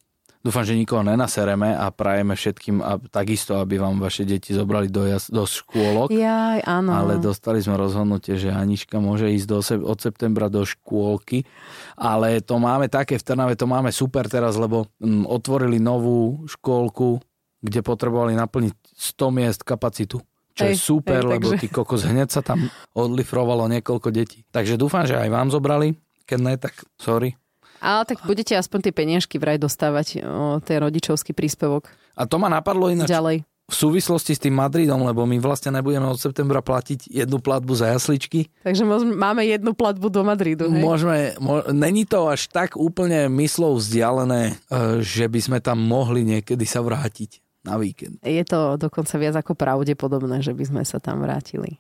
Dúfam, 0.45 0.61
že 0.61 0.77
nikoho 0.77 1.01
nenasereme 1.01 1.73
a 1.73 1.89
prajeme 1.89 2.37
všetkým 2.37 2.77
a 2.77 3.01
takisto, 3.09 3.57
aby 3.57 3.81
vám 3.81 3.97
vaše 3.97 4.29
deti 4.29 4.53
zobrali 4.53 4.93
do, 4.93 5.01
jas, 5.01 5.25
do 5.25 5.41
škôlok. 5.41 6.13
Jaj, 6.13 6.61
áno. 6.61 6.93
Ale 6.93 7.17
dostali 7.17 7.65
sme 7.65 7.73
rozhodnutie, 7.81 8.37
že 8.37 8.53
Anička 8.53 9.01
môže 9.01 9.25
ísť 9.25 9.47
do, 9.49 9.57
od 9.89 9.97
septembra 9.97 10.45
do 10.45 10.61
škôlky. 10.61 11.49
Ale 11.97 12.45
to 12.45 12.61
máme 12.61 12.93
také, 12.93 13.17
v 13.17 13.25
Trnave 13.25 13.57
to 13.57 13.65
máme 13.65 13.89
super 13.89 14.29
teraz, 14.29 14.53
lebo 14.53 14.85
mm, 15.01 15.25
otvorili 15.25 15.81
novú 15.81 16.45
škôlku, 16.45 17.25
kde 17.65 17.81
potrebovali 17.81 18.37
naplniť 18.37 18.73
100 19.17 19.33
miest 19.33 19.65
kapacitu. 19.65 20.21
Čo 20.53 20.61
je 20.69 20.77
Hej, 20.77 20.79
super, 20.79 21.25
lebo 21.25 21.57
takže- 21.57 21.57
ty 21.57 21.67
kokos 21.73 22.05
hneď 22.05 22.29
sa 22.29 22.45
tam 22.45 22.69
odlifrovalo 22.93 23.65
niekoľko 23.65 24.13
detí. 24.13 24.45
Takže 24.53 24.77
dúfam, 24.77 25.09
že 25.09 25.17
aj 25.17 25.29
vám 25.33 25.49
zobrali. 25.49 25.97
Keď 26.25 26.39
ne, 26.41 26.53
tak 26.57 26.73
sorry. 26.97 27.37
Ale 27.79 28.01
tak 28.03 28.25
budete 28.25 28.57
aspoň 28.57 28.89
tie 28.89 28.93
peniažky 28.95 29.37
vraj 29.37 29.61
dostávať, 29.61 30.25
o, 30.25 30.57
ten 30.57 30.81
rodičovský 30.81 31.37
príspevok 31.37 31.85
A 32.17 32.25
to 32.25 32.41
ma 32.41 32.49
napadlo 32.49 32.89
ináč 32.89 33.11
ďalej. 33.13 33.45
v 33.45 33.75
súvislosti 33.75 34.33
s 34.33 34.41
tým 34.41 34.57
Madridom, 34.57 35.05
lebo 35.05 35.25
my 35.25 35.37
vlastne 35.37 35.69
nebudeme 35.69 36.05
od 36.05 36.17
septembra 36.17 36.65
platiť 36.65 37.09
jednu 37.09 37.37
platbu 37.37 37.73
za 37.77 37.93
jasličky. 37.93 38.49
Takže 38.65 38.85
máme 39.13 39.45
jednu 39.45 39.73
platbu 39.73 40.07
do 40.09 40.21
Madridu, 40.25 40.65
hej? 40.71 40.81
Môžeme, 40.81 41.33
mo, 41.37 41.61
není 41.69 42.05
to 42.09 42.25
až 42.25 42.49
tak 42.49 42.73
úplne 42.73 43.29
myslou 43.29 43.77
vzdialené, 43.77 44.55
e, 44.69 45.01
že 45.05 45.29
by 45.29 45.39
sme 45.41 45.57
tam 45.61 45.77
mohli 45.81 46.25
niekedy 46.25 46.65
sa 46.65 46.81
vrátiť 46.81 47.41
na 47.65 47.77
víkend. 47.77 48.17
Je 48.21 48.45
to 48.45 48.77
dokonca 48.77 49.13
viac 49.17 49.35
ako 49.37 49.53
pravdepodobné, 49.53 50.41
že 50.41 50.53
by 50.53 50.63
sme 50.63 50.81
sa 50.85 50.97
tam 50.97 51.21
vrátili. 51.21 51.77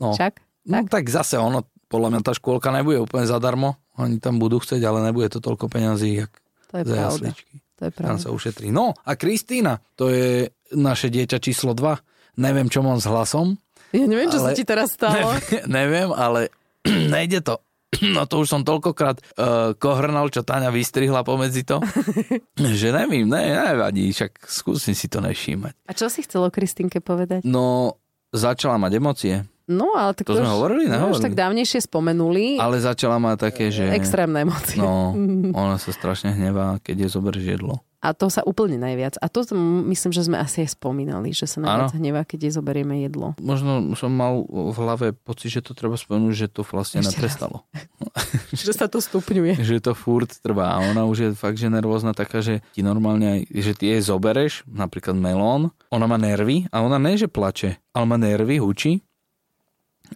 No, 0.00 0.16
Však? 0.16 0.40
no 0.68 0.84
tak 0.88 1.08
zase 1.12 1.36
ono, 1.36 1.64
podľa 1.90 2.08
mňa 2.08 2.20
tá 2.22 2.32
škôlka 2.32 2.70
nebude 2.70 2.96
úplne 2.96 3.26
zadarmo. 3.26 3.74
Oni 3.98 4.16
tam 4.16 4.38
budú 4.38 4.56
chcieť, 4.56 4.80
ale 4.80 5.02
nebude 5.02 5.26
to 5.28 5.42
toľko 5.42 5.66
peňazí, 5.66 6.22
jak 6.22 6.32
To 6.70 6.78
je 6.78 6.84
za 6.84 6.94
pravda. 6.94 7.04
jasličky. 7.10 7.54
To 7.76 7.82
je 7.82 7.90
Tam 7.90 7.98
pravda. 7.98 8.22
sa 8.22 8.28
ušetrí. 8.30 8.68
No 8.70 8.94
a 8.94 9.10
Kristýna, 9.12 9.82
to 9.94 10.08
je 10.08 10.48
naše 10.70 11.08
dieťa 11.08 11.36
číslo 11.36 11.74
2. 11.74 11.98
Neviem, 12.38 12.70
čo 12.70 12.80
mám 12.80 12.96
s 12.96 13.04
hlasom. 13.04 13.58
Ja 13.90 14.06
neviem, 14.06 14.30
čo 14.30 14.38
Ale- 14.38 14.46
sa 14.46 14.56
ti 14.56 14.62
teraz 14.62 14.94
stalo. 14.94 15.34
Neviem, 15.66 16.14
ale 16.14 16.54
nejde 16.86 17.42
to. 17.42 17.58
No 18.14 18.22
to 18.24 18.38
už 18.38 18.48
som 18.48 18.62
toľkokrát 18.62 19.18
uh, 19.18 19.74
kohrnal, 19.74 20.30
čo 20.30 20.40
Táňa 20.40 20.70
vystrihla 20.70 21.26
pomedzi 21.26 21.66
to, 21.66 21.82
že 22.78 22.94
nevím, 22.94 23.26
ne, 23.26 23.50
nevadí, 23.50 24.14
však 24.14 24.46
skúsim 24.46 24.94
si 24.94 25.10
to 25.10 25.18
nevšímať. 25.18 25.74
A 25.84 25.92
čo 25.92 26.06
si 26.06 26.22
chcelo 26.22 26.48
Kristínke 26.48 27.02
povedať? 27.02 27.42
No, 27.42 27.98
začala 28.30 28.78
mať 28.78 28.92
emócie, 28.94 29.34
No, 29.70 29.94
ale 29.94 30.18
tak 30.18 30.26
To 30.26 30.34
sme 30.34 30.50
už, 30.50 30.54
hovorili, 30.58 30.84
no, 30.90 31.14
už 31.14 31.22
tak 31.22 31.38
dávnejšie 31.38 31.86
spomenuli. 31.86 32.58
ale 32.58 32.82
začala 32.82 33.22
mať 33.22 33.36
také, 33.38 33.70
že... 33.70 33.86
Extrémne 33.94 34.42
emócie. 34.42 34.82
No, 34.82 35.14
ona 35.62 35.78
sa 35.78 35.94
strašne 35.94 36.34
hnevá, 36.34 36.82
keď 36.82 37.06
je 37.06 37.08
zoberieš 37.14 37.46
jedlo. 37.54 37.78
A 38.00 38.16
to 38.16 38.32
sa 38.32 38.40
úplne 38.48 38.80
najviac. 38.80 39.20
A 39.20 39.28
to 39.28 39.44
myslím, 39.92 40.10
že 40.10 40.24
sme 40.24 40.40
asi 40.40 40.64
aj 40.64 40.72
spomínali, 40.72 41.36
že 41.36 41.44
sa 41.44 41.60
najviac 41.60 41.92
hnevá, 42.00 42.24
keď 42.24 42.48
jej 42.48 42.52
zoberieme 42.56 43.04
jedlo. 43.04 43.36
Možno 43.36 43.92
som 43.92 44.08
mal 44.08 44.40
v 44.48 44.72
hlave 44.72 45.06
pocit, 45.12 45.52
že 45.52 45.60
to 45.60 45.76
treba 45.76 46.00
spomenúť, 46.00 46.32
že 46.32 46.48
to 46.48 46.64
vlastne 46.64 47.04
Ešte 47.04 47.12
raz. 47.12 47.14
neprestalo. 47.20 47.68
že 48.56 48.72
sa 48.72 48.88
to 48.88 49.04
stupňuje. 49.04 49.60
že 49.60 49.84
to 49.84 49.92
furt 49.92 50.32
trvá 50.40 50.80
a 50.80 50.88
ona 50.88 51.04
už 51.04 51.16
je 51.20 51.28
fakt, 51.36 51.60
že 51.60 51.68
nervózna 51.68 52.16
taká, 52.16 52.40
že 52.40 52.64
ti 52.72 52.80
normálne 52.80 53.36
aj, 53.36 53.40
že 53.52 53.72
ty 53.76 53.92
jej 53.92 54.00
zobereš, 54.00 54.64
napríklad 54.64 55.20
melón, 55.20 55.68
ona 55.92 56.08
má 56.08 56.16
nervy 56.16 56.72
a 56.72 56.80
ona 56.80 56.96
ne, 56.96 57.20
že 57.20 57.28
plače, 57.28 57.76
ale 57.92 58.04
má 58.08 58.16
nervy, 58.16 58.64
hučí 58.64 59.04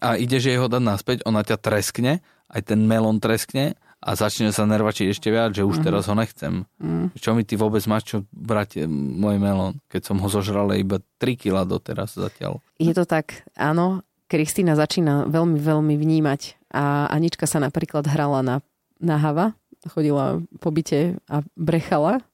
a 0.01 0.17
ide, 0.17 0.39
že 0.39 0.55
jej 0.55 0.61
ho 0.61 0.67
dať 0.67 0.83
naspäť, 0.83 1.19
ona 1.27 1.43
ťa 1.43 1.59
treskne, 1.59 2.23
aj 2.51 2.61
ten 2.71 2.81
melón 2.87 3.19
treskne 3.19 3.75
a 3.99 4.13
začne 4.15 4.53
sa 4.53 4.69
nervačiť 4.69 5.11
ešte 5.11 5.33
viac, 5.33 5.57
že 5.57 5.65
už 5.65 5.81
Mhm. 5.81 5.85
teraz 5.85 6.07
ho 6.07 6.15
nechcem. 6.15 6.69
Mm. 6.77 7.09
Čo 7.17 7.33
mi 7.33 7.43
ty 7.43 7.57
vôbec 7.57 7.81
máš 7.89 8.05
čo 8.05 8.17
brať 8.31 8.85
môj 8.91 9.41
melón, 9.41 9.81
keď 9.89 10.03
som 10.13 10.21
ho 10.21 10.29
zožral 10.29 10.69
iba 10.77 11.01
3 11.17 11.35
kg 11.35 11.65
doteraz 11.65 12.13
zatiaľ. 12.15 12.61
Je 12.77 12.93
to 12.93 13.09
tak, 13.09 13.47
áno. 13.57 14.05
Kristýna 14.25 14.75
začína 14.75 15.29
veľmi, 15.29 15.61
veľmi 15.61 15.95
vnímať. 15.95 16.73
A 16.75 17.07
Anička 17.07 17.47
sa 17.47 17.61
napríklad 17.61 18.09
hrala 18.09 18.41
na, 18.43 18.57
na 18.99 19.17
hava, 19.21 19.55
chodila 19.89 20.41
po 20.59 20.73
byte 20.73 21.21
a 21.29 21.45
brechala. 21.55 22.25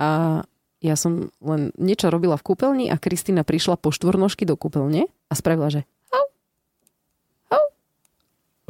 A 0.00 0.40
ja 0.80 0.96
som 0.96 1.28
len 1.44 1.74
niečo 1.76 2.08
robila 2.08 2.40
v 2.40 2.46
kúpeľni 2.54 2.86
a 2.88 2.96
Kristýna 2.96 3.44
prišla 3.44 3.76
po 3.76 3.92
štvornožky 3.92 4.48
do 4.48 4.56
kúpeľne 4.56 5.04
a 5.28 5.32
spravila, 5.36 5.68
že. 5.68 5.82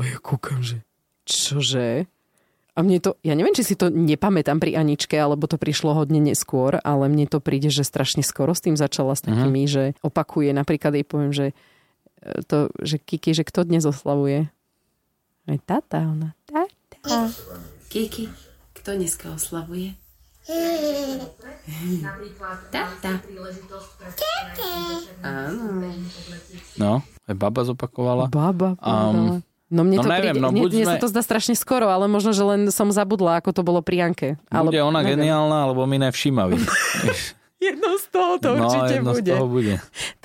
A 0.01 0.09
ja 0.09 0.17
kúkam, 0.17 0.65
že 0.65 0.81
čože? 1.29 2.09
A 2.73 2.79
mne 2.81 3.03
to, 3.03 3.21
ja 3.21 3.37
neviem, 3.37 3.53
či 3.53 3.67
si 3.67 3.77
to 3.77 3.93
nepamätám 3.93 4.57
pri 4.57 4.81
Aničke, 4.81 5.13
alebo 5.19 5.45
to 5.45 5.61
prišlo 5.61 5.93
hodne 5.93 6.23
neskôr, 6.23 6.81
ale 6.81 7.13
mne 7.13 7.29
to 7.29 7.37
príde, 7.43 7.69
že 7.69 7.85
strašne 7.85 8.25
skoro 8.25 8.57
s 8.57 8.65
tým 8.65 8.81
začala 8.81 9.13
s 9.13 9.27
takými, 9.27 9.69
že 9.69 9.93
opakuje, 10.01 10.57
napríklad 10.57 10.97
jej 10.97 11.05
poviem, 11.05 11.33
že 11.37 11.53
e, 12.25 12.41
to, 12.49 12.73
že 12.81 12.97
Kiki, 12.97 13.37
že 13.37 13.45
kto 13.45 13.69
dnes 13.69 13.85
oslavuje? 13.85 14.49
Aj 15.45 15.59
tata, 15.67 16.09
ona, 16.09 16.33
tata. 16.49 17.29
Kiki, 17.93 18.33
kto 18.73 18.97
dneska 18.97 19.35
oslavuje? 19.35 20.01
Tata. 22.73 23.13
Áno. 25.21 25.85
No, 26.81 27.05
aj 27.29 27.35
baba 27.37 27.61
zopakovala. 27.67 28.33
Baba 28.33 28.73
Um, 28.81 28.81
povedala. 28.81 29.50
No 29.71 29.87
mne 29.87 29.97
no 29.99 30.03
to 30.03 30.11
neviem, 30.11 30.35
príde, 30.35 30.43
no 30.43 30.51
buď 30.51 30.71
mne 30.75 30.85
sme- 30.85 30.93
sa 30.93 30.99
to 30.99 31.09
zdá 31.09 31.23
strašne 31.23 31.55
skoro, 31.55 31.87
ale 31.87 32.11
možno, 32.11 32.35
že 32.35 32.43
len 32.43 32.67
som 32.69 32.91
zabudla, 32.91 33.39
ako 33.39 33.55
to 33.55 33.63
bolo 33.63 33.79
pri 33.81 34.03
Janke. 34.03 34.29
Ale, 34.51 34.67
Bude 34.67 34.83
ona 34.83 34.99
neviem. 34.99 35.23
geniálna, 35.23 35.57
alebo 35.65 35.87
my 35.87 36.11
nevšímaví. 36.11 36.59
Jedno 37.61 37.93
z 37.95 38.05
toho 38.09 38.33
to 38.41 38.57
no, 38.57 38.65
určite 38.65 38.93
jedno 38.99 39.13
bude. 39.13 39.21
z 39.21 39.37
toho 39.37 39.47
bude. 39.47 39.75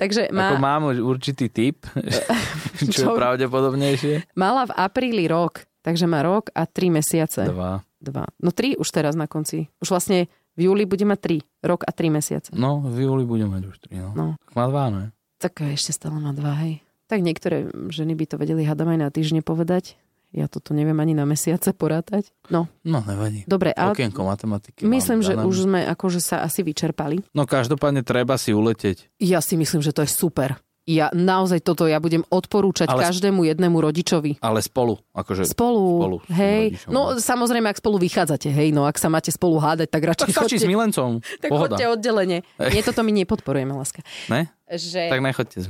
Takže 0.00 0.32
Má... 0.32 0.50
Ako 0.50 0.56
má, 0.56 0.72
mám 0.74 0.82
určitý 0.96 1.52
typ, 1.52 1.84
čo, 2.80 3.04
je 3.04 3.04
Čo? 3.04 3.12
pravdepodobnejšie. 3.12 4.32
mala 4.32 4.64
v 4.64 4.72
apríli 4.72 5.28
rok, 5.28 5.68
takže 5.84 6.08
má 6.08 6.24
rok 6.24 6.48
a 6.56 6.64
tri 6.64 6.88
mesiace. 6.88 7.44
Dva. 7.44 7.84
Dva. 8.00 8.24
No 8.40 8.56
tri 8.56 8.72
už 8.74 8.88
teraz 8.88 9.12
na 9.12 9.28
konci. 9.28 9.68
Už 9.78 9.92
vlastne 9.92 10.32
v 10.56 10.72
júli 10.72 10.88
bude 10.88 11.04
mať 11.04 11.18
tri. 11.20 11.36
Rok 11.60 11.84
a 11.84 11.92
tri 11.92 12.08
mesiace. 12.08 12.56
No, 12.56 12.80
v 12.80 13.04
júli 13.04 13.28
budem 13.28 13.52
mať 13.52 13.62
už 13.68 13.76
tri. 13.84 14.00
No. 14.00 14.16
No. 14.16 14.26
Tak 14.40 14.52
má 14.56 14.64
dva, 14.72 14.84
ne? 14.88 15.04
Tak 15.36 15.60
ešte 15.76 15.92
stále 15.92 16.16
má 16.16 16.32
dva, 16.32 16.56
hej. 16.64 16.80
Tak 17.06 17.20
niektoré 17.20 17.56
ženy 17.88 18.12
by 18.12 18.24
to 18.26 18.36
vedeli 18.36 18.62
hádam 18.62 18.88
aj 18.88 18.98
na 18.98 19.08
týždne 19.08 19.40
povedať. 19.40 19.94
Ja 20.30 20.46
toto 20.46 20.74
neviem 20.74 20.96
ani 20.96 21.12
na 21.12 21.22
mesiace 21.22 21.70
porátať. 21.70 22.28
No, 22.48 22.66
No, 22.82 23.00
nevadí. 23.00 23.46
dobre. 23.46 23.70
A 23.70 23.88
Okienko 23.88 24.20
matematiky. 24.22 24.82
myslím, 24.82 25.22
že 25.22 25.32
už 25.34 25.64
sme 25.64 25.86
akože 25.86 26.18
sa 26.18 26.42
asi 26.42 26.60
vyčerpali. 26.60 27.22
No, 27.30 27.46
každopádne 27.46 28.02
treba 28.02 28.34
si 28.34 28.50
uletieť. 28.50 29.06
Ja 29.16 29.38
si 29.38 29.54
myslím, 29.54 29.80
že 29.80 29.90
to 29.90 30.02
je 30.02 30.10
super. 30.10 30.58
Ja 30.84 31.10
naozaj 31.10 31.62
toto 31.62 31.82
ja 31.84 31.98
budem 31.98 32.22
odporúčať 32.24 32.86
Ale- 32.86 33.02
Ale... 33.02 33.10
každému 33.10 33.42
jednému 33.44 33.74
rodičovi. 33.76 34.38
Ale 34.38 34.62
spolu. 34.62 35.02
Akože... 35.12 35.42
Spolu, 35.42 35.82
spolu 35.98 36.16
hej. 36.30 36.74
rodičom. 36.74 36.90
No 36.90 37.00
samozrejme, 37.16 37.66
ak 37.66 37.78
spolu 37.78 37.98
vychádzate, 37.98 38.46
hej, 38.46 38.70
no 38.70 38.84
ak 38.84 38.94
sa 38.94 39.06
máte 39.06 39.30
spolu 39.30 39.58
hádať, 39.58 39.90
tak 39.90 40.02
radšej 40.04 40.26
Tak 40.26 40.34
stačí 40.36 40.56
s 40.58 40.62
chodte, 40.62 40.70
milencom. 40.70 41.10
tak 41.42 41.50
Pohoda. 41.50 41.74
chodte 41.74 41.84
oddelenie. 41.88 42.38
Nie, 42.60 42.82
toto 42.82 43.02
my 43.02 43.10
nepodporujeme, 43.14 43.72
láska. 43.72 44.06
Ne? 44.26 44.46
Že 44.66 45.14
Tak 45.14 45.22
nechoďte 45.22 45.58
s 45.62 45.66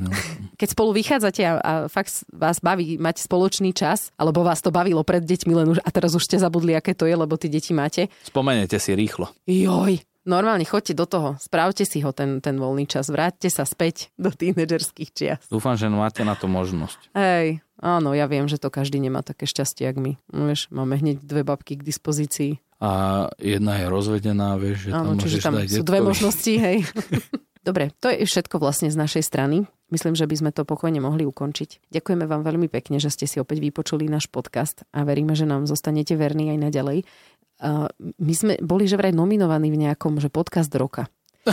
keď 0.57 0.69
spolu 0.73 0.91
vychádzate 0.97 1.43
a, 1.45 1.53
a 1.61 1.73
fakt 1.93 2.25
vás 2.33 2.65
baví 2.65 2.97
mať 2.97 3.29
spoločný 3.29 3.77
čas, 3.77 4.09
alebo 4.17 4.41
vás 4.41 4.65
to 4.65 4.73
bavilo 4.73 5.05
pred 5.05 5.21
deťmi 5.21 5.53
len 5.53 5.69
už 5.77 5.85
a 5.85 5.89
teraz 5.93 6.17
už 6.17 6.25
ste 6.25 6.41
zabudli, 6.41 6.73
aké 6.73 6.97
to 6.97 7.05
je, 7.05 7.13
lebo 7.13 7.37
ty 7.37 7.53
deti 7.53 7.77
máte. 7.77 8.09
Spomenete 8.25 8.81
si 8.81 8.97
rýchlo. 8.97 9.29
Joj, 9.45 10.01
Normálne 10.27 10.67
chodte 10.67 10.91
do 10.91 11.07
toho, 11.07 11.39
správte 11.39 11.87
si 11.87 12.03
ho 12.03 12.11
ten, 12.11 12.43
ten 12.43 12.59
voľný 12.59 12.91
čas, 12.91 13.07
vráťte 13.07 13.47
sa 13.47 13.63
späť 13.63 14.11
do 14.19 14.35
tínedžerských 14.35 15.11
čias. 15.15 15.47
Dúfam, 15.47 15.79
že 15.79 15.87
máte 15.87 16.27
na 16.27 16.35
to 16.35 16.51
možnosť. 16.51 17.15
Hej, 17.15 17.63
áno, 17.79 18.11
ja 18.11 18.27
viem, 18.27 18.51
že 18.51 18.59
to 18.59 18.67
každý 18.67 18.99
nemá 18.99 19.23
také 19.23 19.47
šťastie, 19.47 19.87
jak 19.87 19.95
my. 19.95 20.19
No, 20.35 20.51
vieš, 20.51 20.67
máme 20.75 20.99
hneď 20.99 21.23
dve 21.23 21.47
babky 21.47 21.79
k 21.79 21.87
dispozícii. 21.87 22.59
A 22.83 22.91
jedna 23.39 23.79
je 23.79 23.87
rozvedená, 23.87 24.59
vieš, 24.59 24.91
že 24.91 24.99
Áno, 24.99 25.15
tam 25.15 25.23
čiže 25.23 25.39
môžeš 25.39 25.43
tam 25.47 25.55
dať 25.55 25.69
sú 25.71 25.83
dve 25.87 25.99
detkovi. 26.03 26.09
možnosti, 26.11 26.55
hej. 26.59 26.79
Dobre, 27.67 27.91
to 27.99 28.07
je 28.07 28.23
všetko 28.23 28.63
vlastne 28.63 28.87
z 28.87 28.95
našej 28.95 29.27
strany. 29.27 29.67
Myslím, 29.91 30.15
že 30.15 30.31
by 30.31 30.35
sme 30.39 30.51
to 30.55 30.63
pokojne 30.63 31.03
mohli 31.03 31.27
ukončiť. 31.27 31.91
Ďakujeme 31.91 32.23
vám 32.23 32.47
veľmi 32.47 32.71
pekne, 32.71 33.03
že 33.03 33.11
ste 33.11 33.27
si 33.27 33.43
opäť 33.43 33.59
vypočuli 33.59 34.07
náš 34.07 34.31
podcast 34.31 34.87
a 34.95 35.03
veríme, 35.03 35.35
že 35.35 35.51
nám 35.51 35.67
zostanete 35.67 36.15
verní 36.15 36.55
aj 36.55 36.59
naďalej. 36.63 36.99
Uh, 37.59 37.91
my 38.23 38.35
sme 38.39 38.53
boli 38.63 38.87
že 38.87 38.95
vraj 38.95 39.11
nominovaní 39.11 39.75
v 39.75 39.83
nejakom 39.83 40.23
že 40.23 40.31
podcast 40.31 40.71
roka. 40.79 41.11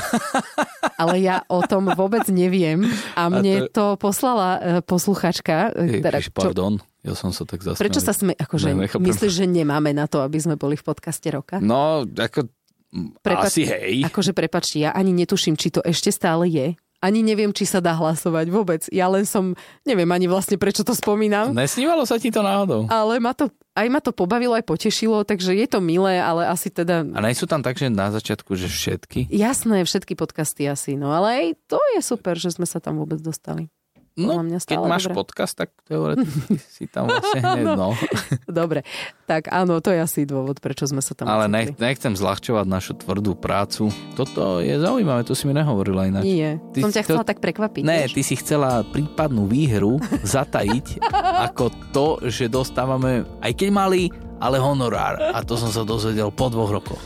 Ale 1.02 1.18
ja 1.22 1.46
o 1.50 1.66
tom 1.66 1.90
vôbec 1.94 2.30
neviem 2.30 2.86
a 3.18 3.30
mne 3.30 3.70
to 3.74 3.98
poslala 3.98 4.50
uh, 4.58 4.62
posluchačka. 4.86 5.74
uh, 5.74 5.98
teda, 5.98 6.22
Ježiš, 6.22 6.30
pardon, 6.30 6.78
ja 7.02 7.18
som 7.18 7.34
sa 7.34 7.46
tak 7.50 7.66
zasmiel. 7.66 7.90
Prečo 7.90 8.02
sa 8.06 8.14
sme, 8.14 8.38
akože, 8.38 8.70
Ne, 8.74 8.86
myslíš, 8.86 9.34
že 9.34 9.46
nemáme 9.50 9.98
na 9.98 10.06
to, 10.06 10.22
aby 10.22 10.38
sme 10.38 10.62
boli 10.62 10.78
v 10.78 10.86
podcaste 10.86 11.26
roka? 11.34 11.58
No, 11.58 12.06
ako... 12.06 12.50
mm, 12.94 13.26
Prepač- 13.26 13.50
asi 13.50 13.62
hej. 13.66 14.06
Akože 14.06 14.38
prepačte, 14.38 14.78
ja 14.86 14.94
ani 14.94 15.10
netuším, 15.12 15.58
či 15.58 15.74
to 15.74 15.82
ešte 15.82 16.14
stále 16.14 16.46
je. 16.46 16.78
Ani 17.04 17.20
neviem, 17.20 17.52
či 17.52 17.68
sa 17.68 17.84
dá 17.84 17.92
hlasovať 18.00 18.48
vôbec. 18.48 18.88
Ja 18.88 19.12
len 19.12 19.28
som, 19.28 19.60
neviem 19.84 20.08
ani 20.08 20.32
vlastne, 20.32 20.56
prečo 20.56 20.88
to 20.88 20.96
spomínam. 20.96 21.52
Nesnívalo 21.52 22.08
sa 22.08 22.16
ti 22.16 22.32
to 22.32 22.40
náhodou? 22.40 22.88
Ale 22.88 23.20
ma 23.20 23.36
to, 23.36 23.52
aj 23.76 23.88
ma 23.92 24.00
to 24.00 24.16
pobavilo, 24.16 24.56
aj 24.56 24.64
potešilo, 24.64 25.28
takže 25.28 25.52
je 25.52 25.68
to 25.68 25.84
milé, 25.84 26.16
ale 26.24 26.48
asi 26.48 26.72
teda... 26.72 27.04
A 27.04 27.20
nie 27.20 27.36
sú 27.36 27.44
tam 27.44 27.60
tak, 27.60 27.76
že 27.76 27.92
na 27.92 28.08
začiatku, 28.08 28.56
že 28.56 28.72
všetky? 28.72 29.28
Jasné, 29.36 29.84
všetky 29.84 30.16
podcasty 30.16 30.64
asi, 30.64 30.96
no 30.96 31.12
ale 31.12 31.28
aj 31.28 31.46
to 31.68 31.80
je 31.98 32.00
super, 32.00 32.40
že 32.40 32.56
sme 32.56 32.64
sa 32.64 32.80
tam 32.80 32.96
vôbec 32.96 33.20
dostali. 33.20 33.68
No, 34.14 34.40
mňa 34.40 34.60
keď 34.60 34.78
stále 34.78 34.86
máš 34.86 35.06
dobre. 35.06 35.18
podcast, 35.18 35.54
tak 35.56 35.74
teoreticky 35.84 36.62
si 36.76 36.86
tam 36.86 37.10
vlastne 37.10 37.40
hneď, 37.40 37.66
no. 37.74 37.98
Dobre, 38.62 38.86
tak 39.26 39.50
áno, 39.50 39.80
to 39.80 39.90
je 39.90 40.00
asi 40.00 40.22
dôvod, 40.24 40.58
prečo 40.58 40.86
sme 40.86 41.02
sa 41.02 41.12
tam 41.12 41.26
Ale 41.26 41.50
nech, 41.50 41.74
nechcem 41.76 42.14
zľahčovať 42.14 42.66
našu 42.66 42.94
tvrdú 42.96 43.34
prácu. 43.34 43.90
Toto 44.14 44.62
je 44.62 44.78
zaujímavé, 44.78 45.24
to 45.24 45.34
si 45.34 45.44
mi 45.44 45.52
nehovorila 45.52 46.06
ináč. 46.06 46.24
Nie, 46.24 46.62
Ty 46.70 46.80
som 46.80 46.92
ťa 46.92 47.02
to- 47.02 47.06
chcela 47.10 47.26
tak 47.26 47.40
prekvapiť. 47.40 47.82
Ne, 47.82 48.06
vieš? 48.06 48.14
ty 48.14 48.22
si 48.22 48.36
chcela 48.36 48.86
prípadnú 48.86 49.44
výhru 49.44 49.98
zatajiť 50.38 51.02
ako 51.42 51.66
to, 51.90 52.08
že 52.30 52.46
dostávame, 52.48 53.26
aj 53.42 53.52
keď 53.52 53.70
mali, 53.70 54.02
ale 54.38 54.62
honorár. 54.62 55.18
A 55.34 55.42
to 55.42 55.58
som 55.58 55.74
sa 55.74 55.82
dozvedel 55.82 56.30
po 56.30 56.54
dvoch 56.54 56.70
rokoch. 56.70 57.02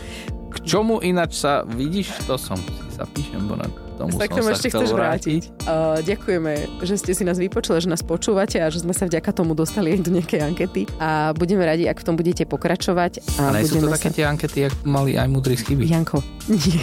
K 0.50 0.60
čomu 0.66 1.00
ináč 1.00 1.40
sa, 1.40 1.64
vidíš, 1.64 2.28
to 2.28 2.36
som 2.36 2.60
si 2.60 2.92
zapíšem, 2.92 3.48
bo 3.48 3.56
na 3.56 3.68
tomu 3.98 4.14
tak 4.16 4.30
som 4.32 4.46
sa 4.46 4.54
ešte 4.54 4.70
chcel 4.70 4.94
vrátiť. 4.94 5.42
Uh, 5.66 6.00
ďakujeme, 6.06 6.54
že 6.86 6.96
ste 7.02 7.12
si 7.18 7.26
nás 7.26 7.42
vypočuli, 7.42 7.82
že 7.82 7.90
nás 7.90 8.06
počúvate 8.06 8.62
a 8.62 8.70
že 8.70 8.86
sme 8.86 8.94
sa 8.94 9.10
vďaka 9.10 9.34
tomu 9.34 9.58
dostali 9.58 9.98
aj 9.98 10.00
do 10.06 10.12
nejakej 10.14 10.42
ankety. 10.46 10.86
A 11.02 11.34
budeme 11.34 11.66
radi, 11.66 11.90
ak 11.90 11.98
v 12.00 12.06
tom 12.06 12.16
budete 12.16 12.46
pokračovať. 12.46 13.42
A 13.42 13.58
A 13.58 13.66
sú 13.66 13.82
to 13.82 13.90
také 13.90 14.14
sa... 14.14 14.16
tie 14.16 14.26
ankety, 14.30 14.58
jak 14.70 14.74
mali 14.86 15.18
aj 15.18 15.28
mudrí 15.28 15.58
chyby. 15.58 15.90
Janko, 15.90 16.22
nie. 16.48 16.78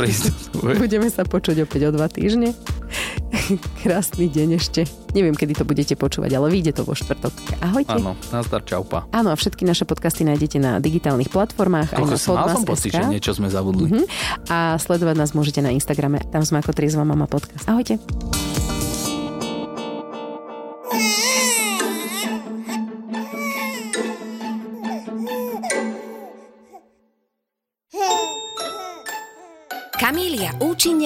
Budeme 0.58 1.06
sa 1.06 1.22
počuť 1.22 1.62
opäť 1.62 1.88
o 1.88 1.90
dva 1.94 2.10
týždne. 2.10 2.56
Krásny 3.82 4.30
deň 4.30 4.48
ešte. 4.56 4.80
Neviem, 5.14 5.36
kedy 5.36 5.62
to 5.62 5.64
budete 5.64 5.94
počúvať, 5.94 6.30
ale 6.34 6.50
vyjde 6.50 6.74
to 6.74 6.82
vo 6.82 6.96
štvrtok. 6.96 7.32
Ahojte. 7.62 7.94
Áno, 7.94 8.18
nazdar, 8.34 8.66
čaupa. 8.66 9.06
Áno, 9.14 9.30
a 9.30 9.36
všetky 9.38 9.62
naše 9.62 9.86
podcasty 9.86 10.26
nájdete 10.26 10.58
na 10.58 10.82
digitálnych 10.82 11.30
platformách 11.30 11.94
na 11.94 11.98
Kokos, 12.02 12.26
mal 12.30 12.50
som 12.50 12.66
pocit, 12.66 12.90
že 12.94 13.04
niečo 13.06 13.36
sme 13.36 13.46
zabudli. 13.52 13.90
Mhm. 13.90 14.04
A 14.50 14.74
sledovať 14.80 15.16
nás 15.18 15.30
môžete 15.36 15.62
na 15.62 15.70
Instagrame. 15.70 16.22
Tam 16.32 16.42
sme 16.42 16.64
ako 16.64 16.74
Triezva 16.74 17.06
Mama 17.06 17.30
Podcast. 17.30 17.66
Ahojte. 17.70 18.00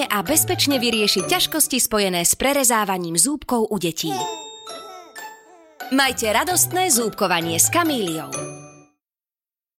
A 0.09 0.25
bezpečne 0.25 0.81
vyrieši 0.81 1.29
ťažkosti 1.29 1.77
spojené 1.77 2.25
s 2.25 2.33
prerezávaním 2.33 3.15
zúbkov 3.15 3.69
u 3.69 3.77
detí. 3.77 4.11
Majte 5.89 6.29
radostné 6.29 6.89
zúbkovanie 6.93 7.57
s 7.57 7.69
Kamíliou. 7.69 8.48